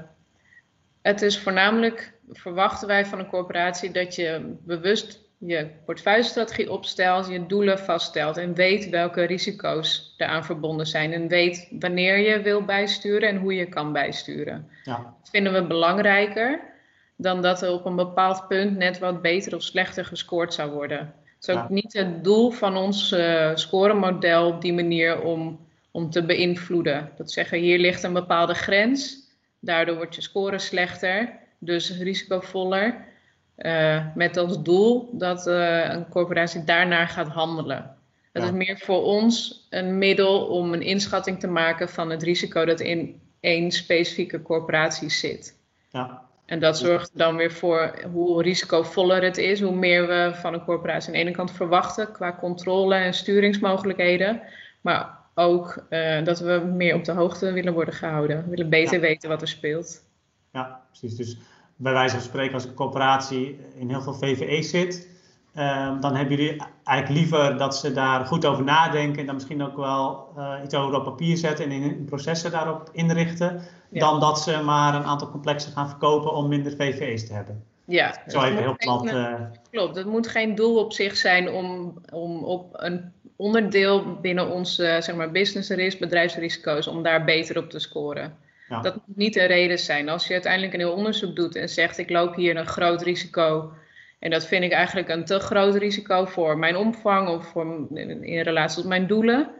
het 1.02 1.22
is 1.22 1.38
voornamelijk, 1.38 2.12
verwachten 2.30 2.88
wij 2.88 3.06
van 3.06 3.18
een 3.18 3.26
corporatie, 3.26 3.90
dat 3.90 4.14
je 4.14 4.56
bewust 4.60 5.21
je 5.46 5.66
portefeuillestrategie 5.84 6.72
opstelt, 6.72 7.28
je 7.28 7.46
doelen 7.46 7.78
vaststelt 7.78 8.36
en 8.36 8.54
weet 8.54 8.88
welke 8.88 9.22
risico's 9.22 10.14
eraan 10.16 10.44
verbonden 10.44 10.86
zijn. 10.86 11.12
En 11.12 11.28
weet 11.28 11.68
wanneer 11.80 12.18
je 12.18 12.42
wil 12.42 12.64
bijsturen 12.64 13.28
en 13.28 13.36
hoe 13.36 13.54
je 13.54 13.66
kan 13.66 13.92
bijsturen. 13.92 14.68
Ja. 14.84 15.14
Dat 15.20 15.30
vinden 15.30 15.52
we 15.52 15.66
belangrijker 15.66 16.60
dan 17.16 17.42
dat 17.42 17.62
er 17.62 17.72
op 17.72 17.84
een 17.84 17.96
bepaald 17.96 18.48
punt 18.48 18.76
net 18.76 18.98
wat 18.98 19.22
beter 19.22 19.54
of 19.54 19.62
slechter 19.62 20.04
gescoord 20.04 20.54
zou 20.54 20.70
worden. 20.70 20.98
Het 20.98 21.48
is 21.48 21.54
ook 21.54 21.68
niet 21.68 21.92
het 21.92 22.24
doel 22.24 22.50
van 22.50 22.76
ons 22.76 23.12
uh, 23.12 23.50
scoremodel 23.54 24.46
op 24.46 24.60
die 24.60 24.72
manier 24.72 25.20
om, 25.20 25.66
om 25.90 26.10
te 26.10 26.24
beïnvloeden. 26.24 27.10
Dat 27.16 27.30
zeggen, 27.30 27.58
hier 27.58 27.78
ligt 27.78 28.02
een 28.02 28.12
bepaalde 28.12 28.54
grens, 28.54 29.16
daardoor 29.60 29.96
wordt 29.96 30.14
je 30.14 30.20
score 30.20 30.58
slechter, 30.58 31.32
dus 31.58 31.98
risicovoller. 31.98 33.10
Uh, 33.62 34.06
met 34.14 34.36
als 34.36 34.62
doel 34.62 35.10
dat 35.12 35.46
uh, 35.46 35.90
een 35.90 36.08
corporatie 36.08 36.64
daarnaar 36.64 37.08
gaat 37.08 37.28
handelen. 37.28 37.96
Het 38.32 38.42
is 38.42 38.50
meer 38.50 38.78
voor 38.78 39.02
ons 39.02 39.66
een 39.70 39.98
middel 39.98 40.46
om 40.46 40.72
een 40.72 40.82
inschatting 40.82 41.40
te 41.40 41.46
maken 41.46 41.88
van 41.88 42.10
het 42.10 42.22
risico 42.22 42.64
dat 42.64 42.80
in 42.80 43.20
één 43.40 43.70
specifieke 43.70 44.42
corporatie 44.42 45.10
zit. 45.10 45.58
Ja. 45.90 46.22
En 46.46 46.60
dat 46.60 46.78
zorgt 46.78 47.10
dan 47.14 47.36
weer 47.36 47.52
voor 47.52 47.94
hoe 48.12 48.42
risicovoller 48.42 49.22
het 49.22 49.36
is, 49.36 49.60
hoe 49.60 49.74
meer 49.74 50.06
we 50.06 50.30
van 50.34 50.54
een 50.54 50.64
corporatie 50.64 51.06
aan 51.06 51.14
de 51.14 51.18
ene 51.18 51.30
kant 51.30 51.50
verwachten 51.50 52.12
qua 52.12 52.36
controle 52.40 52.94
en 52.94 53.14
sturingsmogelijkheden. 53.14 54.42
Maar 54.80 55.18
ook 55.34 55.86
uh, 55.90 56.24
dat 56.24 56.40
we 56.40 56.72
meer 56.74 56.94
op 56.94 57.04
de 57.04 57.12
hoogte 57.12 57.52
willen 57.52 57.72
worden 57.72 57.94
gehouden. 57.94 58.44
We 58.44 58.50
willen 58.50 58.68
beter 58.68 59.00
weten 59.00 59.28
wat 59.28 59.40
er 59.40 59.48
speelt. 59.48 60.02
Ja, 60.52 60.80
precies. 60.90 61.16
Dus 61.16 61.36
bij 61.76 61.92
wijze 61.92 62.14
van 62.14 62.24
spreken, 62.24 62.54
als 62.54 62.64
een 62.64 62.74
corporatie 62.74 63.58
in 63.74 63.88
heel 63.88 64.02
veel 64.02 64.14
VVE 64.14 64.62
zit, 64.62 65.08
uh, 65.56 66.00
dan 66.00 66.16
hebben 66.16 66.36
jullie 66.36 66.62
eigenlijk 66.84 67.20
liever 67.20 67.56
dat 67.56 67.76
ze 67.76 67.92
daar 67.92 68.24
goed 68.24 68.44
over 68.44 68.64
nadenken 68.64 69.20
en 69.20 69.26
dan 69.26 69.34
misschien 69.34 69.62
ook 69.62 69.76
wel 69.76 70.28
uh, 70.38 70.54
iets 70.64 70.74
over 70.74 70.96
op 70.96 71.04
papier 71.04 71.36
zetten 71.36 71.64
en 71.64 71.70
in 71.70 72.04
processen 72.04 72.50
daarop 72.50 72.88
inrichten 72.92 73.62
dan 73.90 74.20
dat 74.20 74.40
ze 74.40 74.62
maar 74.62 74.94
een 74.94 75.04
aantal 75.04 75.30
complexen 75.30 75.72
gaan 75.72 75.88
verkopen 75.88 76.32
om 76.32 76.48
minder 76.48 76.72
VVE's 76.72 77.26
te 77.26 77.32
hebben. 77.32 77.64
Ja, 77.84 78.22
zo 78.26 78.42
even 78.42 78.62
heel 78.62 78.76
plat. 78.76 79.04
Uh... 79.04 79.34
Klopt, 79.70 79.96
het 79.96 80.06
moet 80.06 80.28
geen 80.28 80.54
doel 80.54 80.78
op 80.78 80.92
zich 80.92 81.16
zijn 81.16 81.50
om, 81.50 81.94
om 82.12 82.44
op 82.44 82.68
een 82.72 83.12
onderdeel 83.36 84.20
binnen 84.20 84.50
onze 84.50 84.98
zeg 85.00 85.14
maar, 85.14 85.30
business 85.30 85.70
risk, 85.70 85.98
bedrijfsrisico's, 85.98 86.86
om 86.86 87.02
daar 87.02 87.24
beter 87.24 87.58
op 87.58 87.70
te 87.70 87.78
scoren. 87.78 88.36
Ja. 88.72 88.80
Dat 88.80 88.94
moet 88.94 89.16
niet 89.16 89.36
een 89.36 89.46
reden 89.46 89.78
zijn. 89.78 90.08
Als 90.08 90.26
je 90.26 90.32
uiteindelijk 90.32 90.72
een 90.72 90.80
heel 90.80 90.92
onderzoek 90.92 91.36
doet 91.36 91.56
en 91.56 91.68
zegt 91.68 91.98
ik 91.98 92.10
loop 92.10 92.34
hier 92.34 92.56
een 92.56 92.66
groot 92.66 93.02
risico 93.02 93.72
en 94.18 94.30
dat 94.30 94.46
vind 94.46 94.64
ik 94.64 94.72
eigenlijk 94.72 95.08
een 95.08 95.24
te 95.24 95.38
groot 95.38 95.74
risico 95.74 96.24
voor 96.24 96.58
mijn 96.58 96.76
omvang 96.76 97.28
of 97.28 97.46
voor, 97.46 97.88
in 97.98 98.40
relatie 98.40 98.76
tot 98.76 98.88
mijn 98.88 99.06
doelen, 99.06 99.50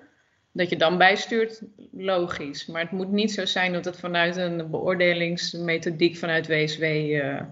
dat 0.53 0.69
je 0.69 0.77
dan 0.77 0.99
bijstuurt, 0.99 1.63
logisch. 1.93 2.67
Maar 2.67 2.81
het 2.81 2.91
moet 2.91 3.11
niet 3.11 3.33
zo 3.33 3.45
zijn 3.45 3.73
dat 3.73 3.85
het 3.85 3.99
vanuit 3.99 4.37
een 4.37 4.71
beoordelingsmethodiek 4.71 6.17
vanuit 6.17 6.47
WSW 6.47 6.83
uh, 6.83 7.37
eh, 7.37 7.45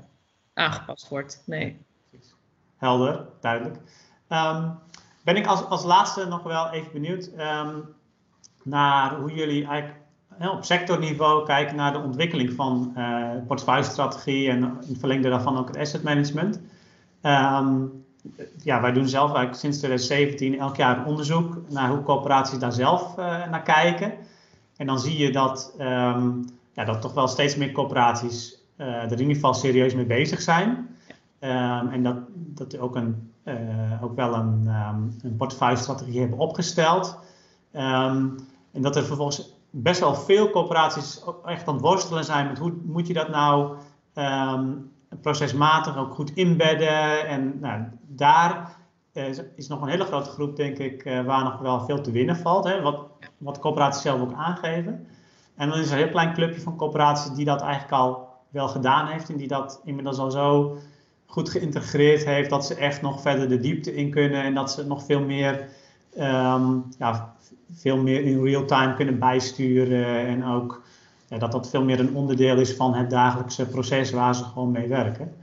aangepast 0.54 1.08
wordt. 1.08 1.42
Nee. 1.46 1.80
Helder, 2.76 3.26
duidelijk. 3.40 3.76
Um, 4.28 4.78
ben 5.24 5.36
ik 5.36 5.46
als, 5.46 5.64
als 5.64 5.84
laatste 5.84 6.26
nog 6.26 6.42
wel 6.42 6.70
even 6.70 6.92
benieuwd 6.92 7.30
um, 7.38 7.94
naar 8.62 9.14
hoe 9.14 9.32
jullie 9.32 9.66
eigenlijk 9.66 9.99
op 10.48 10.64
sectorniveau 10.64 11.44
kijken 11.44 11.76
naar 11.76 11.92
de 11.92 11.98
ontwikkeling 11.98 12.52
van 12.52 12.92
uh, 12.96 13.30
portefeuillestrategie 13.46 14.48
en 14.48 14.76
in 14.88 14.96
verlengde 14.96 15.28
daarvan 15.28 15.58
ook 15.58 15.68
het 15.68 15.76
asset 15.76 16.02
management. 16.02 16.60
Um, 17.22 18.04
ja, 18.62 18.80
wij 18.80 18.92
doen 18.92 19.08
zelf 19.08 19.30
sinds 19.50 19.78
2017 19.78 20.58
elk 20.58 20.76
jaar 20.76 21.06
onderzoek 21.06 21.60
naar 21.68 21.88
hoe 21.88 22.02
corporaties 22.02 22.58
daar 22.58 22.72
zelf 22.72 23.18
uh, 23.18 23.50
naar 23.50 23.62
kijken. 23.62 24.12
En 24.76 24.86
dan 24.86 25.00
zie 25.00 25.18
je 25.18 25.32
dat, 25.32 25.74
um, 25.78 26.44
ja, 26.72 26.84
dat 26.84 27.00
toch 27.00 27.14
wel 27.14 27.28
steeds 27.28 27.56
meer 27.56 27.72
corporaties 27.72 28.58
uh, 28.76 28.86
er 28.86 29.12
in 29.12 29.18
ieder 29.18 29.34
geval 29.34 29.54
serieus 29.54 29.94
mee 29.94 30.06
bezig 30.06 30.40
zijn. 30.40 30.68
Um, 31.40 31.88
en 31.88 32.02
dat, 32.02 32.16
dat 32.34 32.78
ook 32.78 32.96
een 32.96 33.28
ook 34.02 34.16
wel 34.16 34.34
een, 34.34 34.66
um, 34.66 35.16
een 35.22 35.36
portefeuillestrategie 35.36 36.20
hebben 36.20 36.38
opgesteld. 36.38 37.18
Ehm, 37.72 38.28
en 38.72 38.82
dat 38.82 38.96
er 38.96 39.04
vervolgens 39.04 39.59
best 39.70 40.00
wel 40.00 40.14
veel 40.14 40.50
corporaties 40.50 41.24
echt 41.44 41.66
aan 41.66 41.74
het 41.74 41.82
worstelen 41.82 42.24
zijn 42.24 42.46
met 42.46 42.58
hoe 42.58 42.72
moet 42.84 43.06
je 43.06 43.12
dat 43.12 43.28
nou 43.28 43.76
um, 44.14 44.92
procesmatig 45.20 45.96
ook 45.96 46.14
goed 46.14 46.34
inbedden. 46.34 47.26
En 47.26 47.58
nou, 47.60 47.82
daar 48.06 48.76
is, 49.12 49.40
is, 49.56 49.68
nog 49.68 49.82
een 49.82 49.88
hele 49.88 50.04
grote 50.04 50.30
groep, 50.30 50.56
denk 50.56 50.78
ik, 50.78 51.04
waar 51.26 51.44
nog 51.44 51.58
wel 51.58 51.80
veel 51.80 52.00
te 52.00 52.10
winnen 52.10 52.36
valt. 52.36 52.64
Hè? 52.64 52.82
Wat, 52.82 53.06
wat 53.38 53.58
corporaties 53.58 54.02
zelf 54.02 54.20
ook 54.20 54.32
aangeven. 54.32 55.06
En 55.56 55.68
dan 55.68 55.78
is 55.78 55.86
er 55.86 55.92
een 55.92 55.98
heel 55.98 56.10
klein 56.10 56.32
clubje 56.32 56.60
van 56.60 56.76
corporaties 56.76 57.32
die 57.32 57.44
dat 57.44 57.60
eigenlijk 57.60 57.92
al 57.92 58.28
wel 58.50 58.68
gedaan 58.68 59.06
heeft 59.06 59.28
en 59.28 59.36
die 59.36 59.48
dat 59.48 59.80
inmiddels 59.84 60.18
al 60.18 60.30
zo 60.30 60.76
goed 61.26 61.48
geïntegreerd 61.48 62.24
heeft 62.24 62.50
dat 62.50 62.66
ze 62.66 62.74
echt 62.74 63.02
nog 63.02 63.20
verder 63.20 63.48
de 63.48 63.60
diepte 63.60 63.94
in 63.94 64.10
kunnen 64.10 64.42
en 64.42 64.54
dat 64.54 64.72
ze 64.72 64.86
nog 64.86 65.04
veel 65.04 65.20
meer, 65.20 65.68
ehm, 66.16 66.78
ja, 66.98 67.34
veel 67.72 67.96
meer 67.96 68.22
in 68.22 68.42
real 68.42 68.64
time 68.64 68.94
kunnen 68.94 69.18
bijsturen 69.18 70.26
en 70.26 70.44
ook 70.44 70.82
ja, 71.28 71.38
dat 71.38 71.52
dat 71.52 71.70
veel 71.70 71.84
meer 71.84 72.00
een 72.00 72.14
onderdeel 72.14 72.56
is 72.58 72.74
van 72.74 72.94
het 72.94 73.10
dagelijkse 73.10 73.66
proces 73.66 74.10
waar 74.10 74.34
ze 74.34 74.44
gewoon 74.44 74.70
mee 74.70 74.88
werken. 74.88 75.34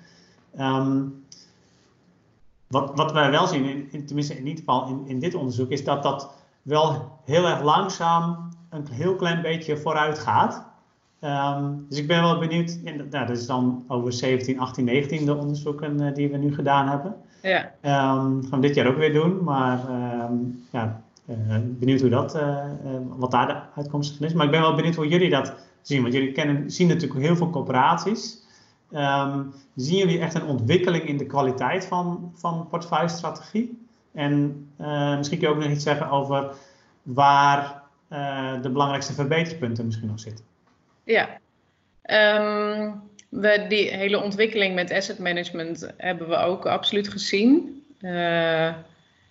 Ehm, 0.56 1.03
wat, 2.67 2.91
wat 2.95 3.12
wij 3.12 3.32
wel 3.32 3.47
zien, 3.47 3.91
in, 3.91 4.06
tenminste 4.06 4.38
in 4.38 4.47
ieder 4.47 4.63
geval 4.63 5.03
in, 5.06 5.19
dit 5.19 5.36
onderzoek, 5.36 5.69
is 5.69 5.84
dat 5.84 6.03
dat 6.03 6.34
wel 6.62 7.12
heel 7.25 7.47
erg 7.47 7.62
langzaam 7.62 8.49
een 8.69 8.88
heel 8.91 9.15
klein 9.15 9.41
beetje 9.41 9.77
vooruit 9.77 10.19
gaat. 10.19 10.65
Ehm, 11.19 11.73
dus 11.89 11.97
ik 11.97 12.08
ben 12.08 12.21
wel 12.21 12.39
benieuwd, 12.39 12.80
en, 12.86 12.95
nou, 12.95 13.25
dat 13.25 13.38
is 13.38 13.45
dan 13.45 13.84
over 13.88 14.13
17, 14.13 14.60
18, 14.60 14.86
19 14.86 15.25
de 15.25 15.36
onderzoeken 15.36 16.01
uh, 16.01 16.13
die 16.13 16.30
we 16.30 16.38
nu 16.38 16.53
gedaan 16.53 16.88
hebben. 16.88 17.15
Ja. 17.47 17.62
Um, 17.62 18.47
gaan 18.49 18.60
we 18.62 18.67
dit 18.67 18.75
jaar 18.75 18.88
ook 18.88 18.97
weer 18.97 19.13
doen, 19.13 19.43
maar 19.43 19.89
um, 19.89 20.65
ja, 20.71 21.01
uh, 21.25 21.36
benieuwd 21.62 22.01
hoe 22.01 22.10
dat, 22.10 22.36
uh, 22.36 22.65
wat 23.07 23.31
daar 23.31 23.47
de 23.47 23.60
uitkomst 23.75 24.17
van 24.17 24.25
is. 24.25 24.33
Maar 24.33 24.45
ik 24.45 24.51
ben 24.51 24.62
wel 24.62 24.75
benieuwd 24.75 24.95
hoe 24.95 25.07
jullie 25.07 25.29
dat 25.29 25.53
zien, 25.81 26.01
want 26.01 26.13
jullie 26.13 26.31
kennen, 26.31 26.71
zien 26.71 26.88
natuurlijk 26.88 27.19
heel 27.19 27.36
veel 27.36 27.49
corporaties. 27.49 28.45
zien 29.75 29.97
jullie 29.97 30.19
echt 30.19 30.33
een 30.33 30.45
ontwikkeling 30.45 31.03
in 31.03 31.17
de 31.17 31.25
kwaliteit 31.25 31.86
van, 31.86 32.31
van 32.36 32.67
portefeuillestrategie? 32.69 33.86
En 34.13 34.67
misschien 35.17 35.39
kun 35.39 35.47
je 35.47 35.53
ook 35.53 35.62
nog 35.62 35.71
iets 35.71 35.83
zeggen 35.83 36.10
over 36.10 36.49
waar 37.03 37.83
de 38.62 38.69
belangrijkste 38.71 39.13
verbeterpunten 39.13 39.86
misschien 39.86 40.07
nog 40.07 40.19
zitten. 40.19 40.45
Ja, 41.03 41.27
um, 42.79 43.01
we, 43.30 43.66
die 43.70 43.90
hele 43.90 44.22
ontwikkeling 44.22 44.76
met 44.76 44.92
asset 44.92 45.20
management 45.20 45.94
hebben 45.98 46.30
we 46.30 46.36
ook 46.36 46.66
absoluut 46.66 47.08
gezien. 47.08 47.84
Uh, 48.02 48.74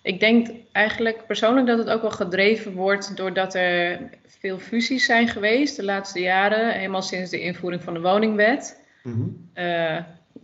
ik 0.01 0.19
denk 0.19 0.47
eigenlijk 0.71 1.25
persoonlijk 1.25 1.67
dat 1.67 1.77
het 1.77 1.89
ook 1.89 2.01
wel 2.01 2.11
gedreven 2.11 2.73
wordt 2.73 3.17
doordat 3.17 3.55
er 3.55 3.99
veel 4.27 4.59
fusies 4.59 5.05
zijn 5.05 5.27
geweest 5.27 5.75
de 5.75 5.83
laatste 5.83 6.19
jaren, 6.19 6.73
helemaal 6.73 7.01
sinds 7.01 7.31
de 7.31 7.41
invoering 7.41 7.83
van 7.83 7.93
de 7.93 8.01
woningwet. 8.01 8.81
Mm 9.03 9.45
uh, 9.57 9.97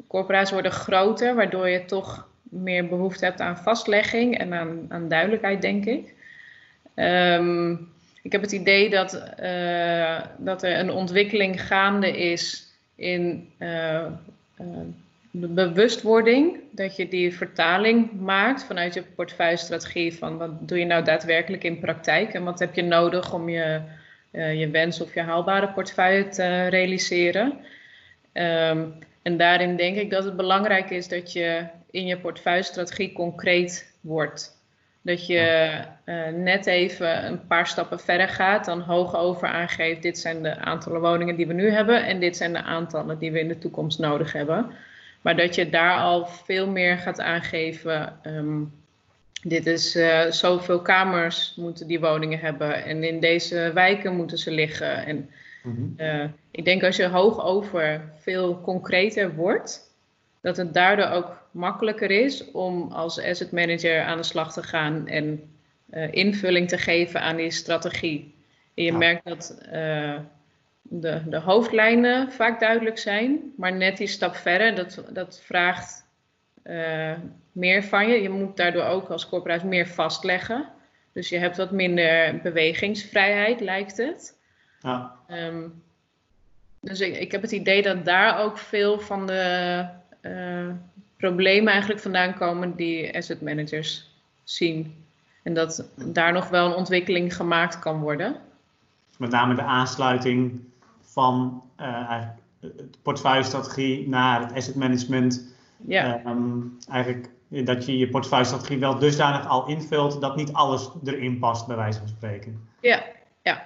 corporaties 0.08 0.52
worden 0.52 0.72
groter, 0.72 1.36
waardoor 1.36 1.70
je 1.70 1.86
toch 1.86 2.28
meer 2.44 2.88
behoefte 2.88 3.26
hebt 3.26 3.40
aan 3.40 3.58
vastlegging 3.58 4.38
en 4.38 4.54
aan, 4.54 4.86
aan 4.90 5.08
duidelijkheid, 5.08 5.62
denk 5.62 5.86
ik. 5.86 6.14
Um, 6.96 7.92
ik 8.22 8.32
heb 8.32 8.42
het 8.42 8.52
idee 8.52 8.90
dat, 8.90 9.24
uh, 9.42 10.20
dat 10.38 10.64
er 10.64 10.80
een 10.80 10.92
ontwikkeling 10.92 11.62
gaande 11.62 12.18
is 12.18 12.73
in 13.04 13.50
uh, 13.60 14.06
uh, 14.62 14.68
de 15.32 15.48
bewustwording. 15.48 16.60
Dat 16.72 16.96
je 16.96 17.08
die 17.08 17.34
vertaling 17.34 18.12
maakt 18.20 18.64
vanuit 18.64 18.94
je 18.94 19.04
portefeuillestrategie 19.16 20.14
van 20.14 20.38
wat 20.38 20.68
doe 20.68 20.80
je 20.80 20.86
nou 20.86 21.04
daadwerkelijk 21.04 21.64
in 21.64 21.80
praktijk 21.80 22.34
en 22.34 22.44
wat 22.44 22.60
heb 22.60 22.76
je 22.76 22.84
nodig 22.84 23.34
om 23.34 23.50
je, 23.50 23.82
je 24.32 24.70
wens 24.72 25.02
of 25.02 25.14
je 25.14 25.22
haalbare 25.22 25.70
portefeuille 25.70 26.28
te 26.28 26.68
realiseren. 26.68 27.58
Um, 28.34 28.94
en 29.24 29.38
daarin 29.38 29.76
denk 29.76 29.98
ik 29.98 30.10
dat 30.10 30.24
het 30.24 30.36
belangrijk 30.36 30.90
is 30.90 31.08
dat 31.08 31.32
je 31.34 31.66
in 31.92 32.06
je 32.06 32.18
portefeuillestrategie 32.18 33.12
concreet 33.12 33.94
wordt. 34.02 34.63
Dat 35.06 35.26
je 35.28 35.72
uh, 36.06 36.28
net 36.28 36.66
even 36.66 37.26
een 37.26 37.48
paar 37.48 37.68
stappen 37.68 38.00
verder 38.00 38.30
gaat, 38.30 38.66
dan 38.66 38.82
hoog 38.82 39.16
over 39.16 39.48
aangeeft: 39.48 40.02
dit 40.02 40.20
zijn 40.20 40.44
de 40.44 40.56
aantallen 40.58 41.02
woningen 41.02 41.36
die 41.36 41.48
we 41.48 41.54
nu 41.54 41.70
hebben 41.70 42.06
en 42.06 42.20
dit 42.20 42.38
zijn 42.38 42.54
de 42.54 42.62
aantallen 42.62 43.18
die 43.18 43.32
we 43.32 43.40
in 43.40 43.48
de 43.48 43.58
toekomst 43.58 44.00
nodig 44.00 44.34
hebben. 44.34 44.72
Maar 45.22 45.38
dat 45.38 45.56
je 45.56 45.70
daar 45.70 45.98
al 45.98 46.26
veel 46.26 46.68
meer 46.68 46.98
gaat 46.98 47.20
aangeven. 47.20 48.20
Um, 48.24 48.74
dit 49.42 49.66
is 49.66 49.96
uh, 49.96 50.32
zoveel 50.32 50.82
kamers 50.82 51.54
moeten 51.56 51.88
die 51.88 52.00
woningen 52.00 52.40
hebben 52.40 52.84
en 52.84 53.04
in 53.04 53.20
deze 53.20 53.72
wijken 53.74 54.16
moeten 54.16 54.38
ze 54.38 54.52
liggen. 54.52 55.06
En 55.06 55.30
uh, 55.98 56.24
ik 56.52 56.66
denk 56.66 56.84
als 56.84 56.96
je 56.96 57.08
hoog 57.08 57.44
over 57.46 58.02
veel 58.20 58.62
concreter 58.62 59.36
wordt, 59.36 59.96
dat 60.42 60.58
het 60.58 60.74
daardoor 60.74 61.10
ook 61.10 61.43
makkelijker 61.54 62.12
is 62.12 62.52
om 62.52 62.92
als 62.92 63.22
asset 63.22 63.52
manager 63.52 64.04
aan 64.04 64.18
de 64.18 64.24
slag 64.24 64.54
te 64.54 64.64
gaan 64.64 65.08
en 65.08 65.54
uh, 65.94 66.12
invulling 66.12 66.68
te 66.68 66.78
geven 66.78 67.22
aan 67.22 67.36
die 67.36 67.52
strategie. 67.52 68.36
En 68.74 68.84
je 68.84 68.94
merkt 68.94 69.26
dat 69.26 69.58
uh, 69.66 70.20
de, 70.82 71.22
de 71.26 71.40
hoofdlijnen 71.40 72.32
vaak 72.32 72.60
duidelijk 72.60 72.98
zijn, 72.98 73.54
maar 73.58 73.74
net 73.74 73.98
die 73.98 74.08
stap 74.08 74.36
verder, 74.36 74.76
dat, 74.76 75.04
dat 75.10 75.42
vraagt 75.44 76.06
uh, 76.64 77.14
meer 77.52 77.84
van 77.84 78.08
je. 78.08 78.22
Je 78.22 78.30
moet 78.30 78.58
daardoor 78.58 78.84
ook 78.84 79.10
als 79.10 79.30
corporatie 79.30 79.68
meer 79.68 79.88
vastleggen. 79.88 80.68
Dus 81.12 81.30
je 81.30 81.38
hebt 81.38 81.58
wat 81.58 81.72
minder 81.72 82.40
bewegingsvrijheid, 82.42 83.60
lijkt 83.60 83.98
het. 83.98 84.38
Ja. 84.80 85.16
Um, 85.30 85.84
dus 86.80 87.00
ik, 87.00 87.18
ik 87.18 87.32
heb 87.32 87.42
het 87.42 87.52
idee 87.52 87.82
dat 87.82 88.06
daar 88.06 88.40
ook 88.40 88.58
veel 88.58 89.00
van 89.00 89.28
de 89.28 89.86
problemen 91.30 91.72
eigenlijk 91.72 92.02
vandaan 92.02 92.34
komen 92.34 92.76
die 92.76 93.16
asset 93.16 93.42
managers 93.42 94.10
zien. 94.44 95.06
En 95.44 95.54
dat 95.54 95.86
daar 95.96 96.34
nog 96.34 96.50
wel 96.50 96.66
een 96.66 96.76
ontwikkeling 96.76 97.36
gemaakt 97.36 97.80
kan 97.80 98.00
worden. 98.00 98.36
Met 99.18 99.30
name 99.30 99.56
de 99.56 99.62
aansluiting 99.62 100.60
van 101.02 101.64
uh, 101.82 102.22
de 102.60 102.90
portefeuillestrategie 103.02 104.10
naar 104.10 104.42
het 104.42 104.54
asset 104.54 104.76
management. 104.76 105.56
Ja. 105.78 106.22
Um, 106.26 106.78
eigenlijk 106.90 107.30
dat 107.48 107.86
je 107.86 107.98
je 107.98 108.10
portefeuillestrategie 108.10 108.80
wel 108.80 109.00
dusdanig 109.00 109.48
al 109.48 109.68
invult 109.68 110.22
dat 110.22 110.36
niet 110.36 110.54
alles 110.54 110.90
erin 111.04 111.40
past, 111.40 111.68
bij 111.68 111.76
wijze 111.76 112.00
van 112.00 112.08
spreken. 112.08 112.68
Ja, 112.80 113.04
ja. 113.42 113.66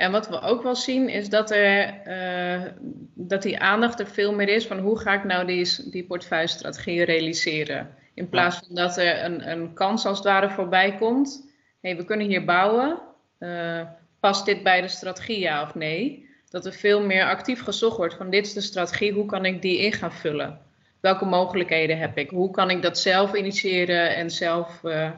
En 0.00 0.10
wat 0.10 0.28
we 0.28 0.40
ook 0.40 0.62
wel 0.62 0.74
zien 0.74 1.08
is 1.08 1.28
dat, 1.28 1.50
er, 1.50 1.94
uh, 2.06 2.66
dat 3.14 3.42
die 3.42 3.58
aandacht 3.58 4.00
er 4.00 4.06
veel 4.06 4.34
meer 4.34 4.48
is 4.48 4.66
van 4.66 4.78
hoe 4.78 4.98
ga 4.98 5.14
ik 5.14 5.24
nou 5.24 5.46
die, 5.46 5.90
die 5.90 6.04
portefeuillestrategie 6.04 7.04
realiseren. 7.04 7.94
In 8.14 8.28
plaats 8.28 8.56
van 8.56 8.74
dat 8.74 8.96
er 8.96 9.24
een, 9.24 9.50
een 9.50 9.74
kans 9.74 10.06
als 10.06 10.18
het 10.18 10.26
ware 10.26 10.50
voorbij 10.50 10.96
komt. 10.96 11.50
hey, 11.80 11.96
we 11.96 12.04
kunnen 12.04 12.26
hier 12.26 12.44
bouwen. 12.44 12.98
Uh, 13.38 13.80
past 14.20 14.44
dit 14.44 14.62
bij 14.62 14.80
de 14.80 14.88
strategie 14.88 15.38
ja 15.38 15.62
of 15.62 15.74
nee? 15.74 16.28
Dat 16.48 16.66
er 16.66 16.72
veel 16.72 17.02
meer 17.02 17.24
actief 17.24 17.62
gezocht 17.62 17.96
wordt 17.96 18.14
van 18.14 18.30
dit 18.30 18.46
is 18.46 18.52
de 18.52 18.60
strategie, 18.60 19.12
hoe 19.12 19.26
kan 19.26 19.44
ik 19.44 19.62
die 19.62 19.78
in 19.78 19.92
gaan 19.92 20.12
vullen? 20.12 20.60
Welke 21.00 21.24
mogelijkheden 21.24 21.98
heb 21.98 22.18
ik? 22.18 22.30
Hoe 22.30 22.50
kan 22.50 22.70
ik 22.70 22.82
dat 22.82 22.98
zelf 22.98 23.34
initiëren 23.34 24.16
en 24.16 24.30
zelf 24.30 24.80
uh, 24.82 25.10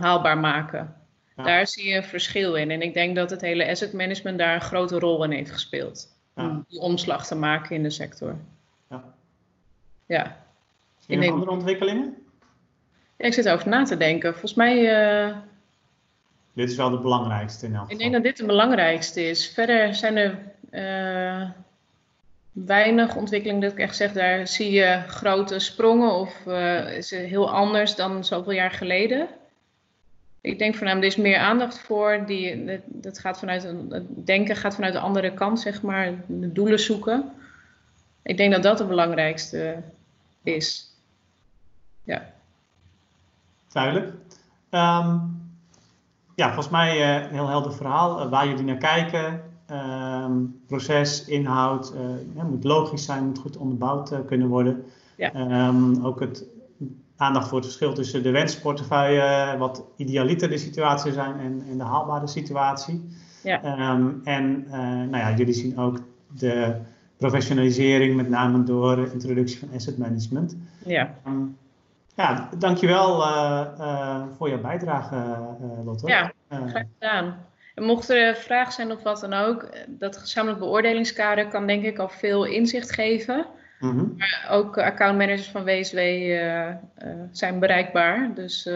haalbaar 0.00 0.38
maken? 0.38 0.97
Daar 1.44 1.66
zie 1.66 1.88
je 1.88 1.96
een 1.96 2.04
verschil 2.04 2.54
in. 2.54 2.70
En 2.70 2.82
ik 2.82 2.94
denk 2.94 3.16
dat 3.16 3.30
het 3.30 3.40
hele 3.40 3.68
asset 3.68 3.92
management 3.92 4.38
daar 4.38 4.54
een 4.54 4.60
grote 4.60 4.98
rol 4.98 5.24
in 5.24 5.30
heeft 5.30 5.50
gespeeld. 5.50 6.16
Om 6.34 6.64
die 6.68 6.80
omslag 6.80 7.26
te 7.26 7.34
maken 7.34 7.76
in 7.76 7.82
de 7.82 7.90
sector. 7.90 8.36
Ja. 8.90 9.04
ja. 10.06 10.36
Zie 10.98 11.18
je 11.18 11.30
andere 11.30 11.50
ontwikkelingen? 11.50 12.16
Ja, 13.16 13.26
ik 13.26 13.34
zit 13.34 13.46
erover 13.46 13.68
na 13.68 13.84
te 13.84 13.96
denken. 13.96 14.30
Volgens 14.30 14.54
mij... 14.54 14.76
Uh, 15.26 15.36
dit 16.52 16.70
is 16.70 16.76
wel 16.76 16.90
de 16.90 16.98
belangrijkste 16.98 17.66
in 17.66 17.74
elk 17.74 17.80
geval. 17.80 17.96
Ik 17.96 18.02
denk 18.02 18.12
dat 18.12 18.22
dit 18.22 18.36
de 18.36 18.46
belangrijkste 18.46 19.28
is. 19.28 19.48
Verder 19.48 19.94
zijn 19.94 20.16
er 20.16 20.38
uh, 20.70 21.50
weinig 22.52 23.16
ontwikkelingen 23.16 23.60
dat 23.60 23.72
ik 23.72 23.78
echt 23.78 23.96
zeg, 23.96 24.12
daar 24.12 24.46
zie 24.46 24.70
je 24.70 25.02
grote 25.06 25.58
sprongen 25.58 26.12
of 26.12 26.46
uh, 26.46 26.96
is 26.96 27.10
het 27.10 27.26
heel 27.26 27.50
anders 27.50 27.94
dan 27.94 28.24
zoveel 28.24 28.52
jaar 28.52 28.70
geleden 28.70 29.28
ik 30.48 30.58
denk 30.58 30.74
voornamelijk, 30.74 31.12
er 31.12 31.18
is 31.18 31.24
meer 31.24 31.38
aandacht 31.38 31.78
voor. 31.78 32.22
Die, 32.26 32.80
dat 32.86 33.18
gaat 33.18 33.38
vanuit 33.38 33.64
een, 33.64 33.86
het 33.90 34.26
denken 34.26 34.56
gaat 34.56 34.74
vanuit 34.74 34.92
de 34.92 34.98
andere 34.98 35.34
kant, 35.34 35.60
zeg 35.60 35.82
maar. 35.82 36.14
De 36.26 36.52
doelen 36.52 36.80
zoeken. 36.80 37.32
Ik 38.22 38.36
denk 38.36 38.52
dat 38.52 38.62
dat 38.62 38.78
het 38.78 38.88
belangrijkste 38.88 39.82
is. 40.42 40.94
Ja. 42.04 42.30
Duidelijk. 43.72 44.06
Um, 44.70 45.40
ja, 46.34 46.46
volgens 46.46 46.68
mij 46.68 47.16
een 47.16 47.24
uh, 47.24 47.30
heel 47.30 47.48
helder 47.48 47.74
verhaal. 47.74 48.24
Uh, 48.24 48.30
waar 48.30 48.48
jullie 48.48 48.64
naar 48.64 48.76
kijken. 48.76 49.42
Um, 49.70 50.60
proces, 50.66 51.24
inhoud. 51.24 51.92
Uh, 51.94 52.00
ja, 52.34 52.42
moet 52.42 52.64
logisch 52.64 53.04
zijn, 53.04 53.24
moet 53.24 53.38
goed 53.38 53.56
onderbouwd 53.56 54.24
kunnen 54.26 54.48
worden. 54.48 54.84
Ja. 55.16 55.66
Um, 55.68 56.04
ook 56.04 56.20
het 56.20 56.44
aandacht 57.18 57.48
voor 57.48 57.56
het 57.56 57.66
verschil 57.66 57.92
tussen 57.92 58.22
de 58.22 58.30
wensportefeuille, 58.30 59.58
wat 59.58 59.84
idealiter 59.96 60.48
de 60.48 60.58
situatie 60.58 61.12
zijn 61.12 61.38
en, 61.40 61.64
en 61.70 61.78
de 61.78 61.84
haalbare 61.84 62.26
situatie. 62.26 63.08
Ja. 63.42 63.62
Ehm, 63.62 64.08
en 64.24 64.66
nou 65.10 65.16
ja, 65.16 65.34
jullie 65.34 65.54
zien 65.54 65.78
ook 65.78 65.98
de 66.28 66.74
professionalisering, 67.16 68.16
met 68.16 68.28
name 68.28 68.62
door 68.62 68.96
de 68.96 69.10
introductie 69.12 69.58
van 69.58 69.68
asset 69.74 69.98
management. 69.98 70.56
Ja. 70.84 71.14
Um, 71.26 71.56
ja, 72.14 72.48
dankjewel 72.58 73.20
uh, 73.20 74.22
voor 74.36 74.48
jouw 74.48 74.60
bijdrage, 74.60 75.16
Lotte. 75.84 76.06
Ja, 76.06 76.32
graag 76.48 76.84
gedaan. 76.98 77.46
En 77.74 77.84
mocht 77.84 78.08
er 78.08 78.36
vragen 78.36 78.72
zijn 78.72 78.92
of 78.92 79.02
wat 79.02 79.20
dan 79.20 79.32
ook, 79.32 79.68
dat 79.86 80.16
gezamenlijk 80.16 80.60
beoordelingskader 80.60 81.48
kan 81.48 81.66
denk 81.66 81.84
ik 81.84 81.98
al 81.98 82.08
veel 82.08 82.44
inzicht 82.44 82.92
geven. 82.92 83.46
Mhm. 83.80 84.16
Maar 84.16 84.46
ook 84.50 84.78
accountmanagers 84.78 85.48
van 85.48 85.64
WSW 85.64 85.98
zijn 87.30 87.58
bereikbaar. 87.58 88.30
Dus 88.34 88.68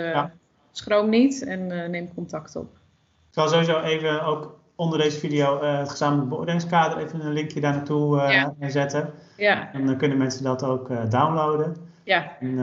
schroom 0.73 1.09
niet 1.09 1.45
en 1.45 1.91
neem 1.91 2.15
contact 2.15 2.57
op. 2.57 2.75
Ik 3.29 3.39
zal 3.39 3.49
sowieso 3.49 3.81
even 3.81 4.23
ook 4.23 4.61
onder 4.75 4.99
deze 4.99 5.19
video 5.19 5.63
uh, 5.63 5.79
het 5.79 5.91
gezamenlijk 5.91 6.29
beoordelingskader 6.29 6.99
even 6.99 7.21
een 7.21 7.33
linkje 7.33 7.61
daar 7.61 7.75
naartoe 7.75 8.17
uh, 8.61 8.69
zetten. 8.71 9.13
Ja. 9.37 9.73
En 9.73 9.87
dan 9.87 9.97
kunnen 9.97 10.19
mensen 10.19 10.45
dat 10.45 10.65
ook 10.65 10.91
uh, 10.91 11.11
downloaden. 11.11 11.77
Ja. 12.05 12.37
En, 12.41 12.55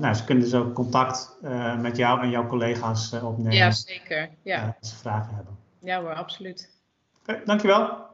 nou, 0.00 0.14
ze 0.14 0.24
kunnen 0.24 0.44
dus 0.44 0.54
ook 0.54 0.74
contact 0.74 1.36
met 1.78 1.96
jou 1.96 2.20
en 2.20 2.30
jouw 2.30 2.46
collega's 2.46 3.12
opnemen. 3.12 3.52
Ja, 3.52 3.70
zeker. 3.70 4.28
Ja. 4.42 4.76
als 4.80 4.90
ze 4.90 4.96
vragen 4.96 5.34
hebben. 5.34 5.56
Ja 5.80 6.00
hoor, 6.00 6.14
absoluut. 6.14 6.70
Oké, 7.22 7.40
dankjewel. 7.44 8.07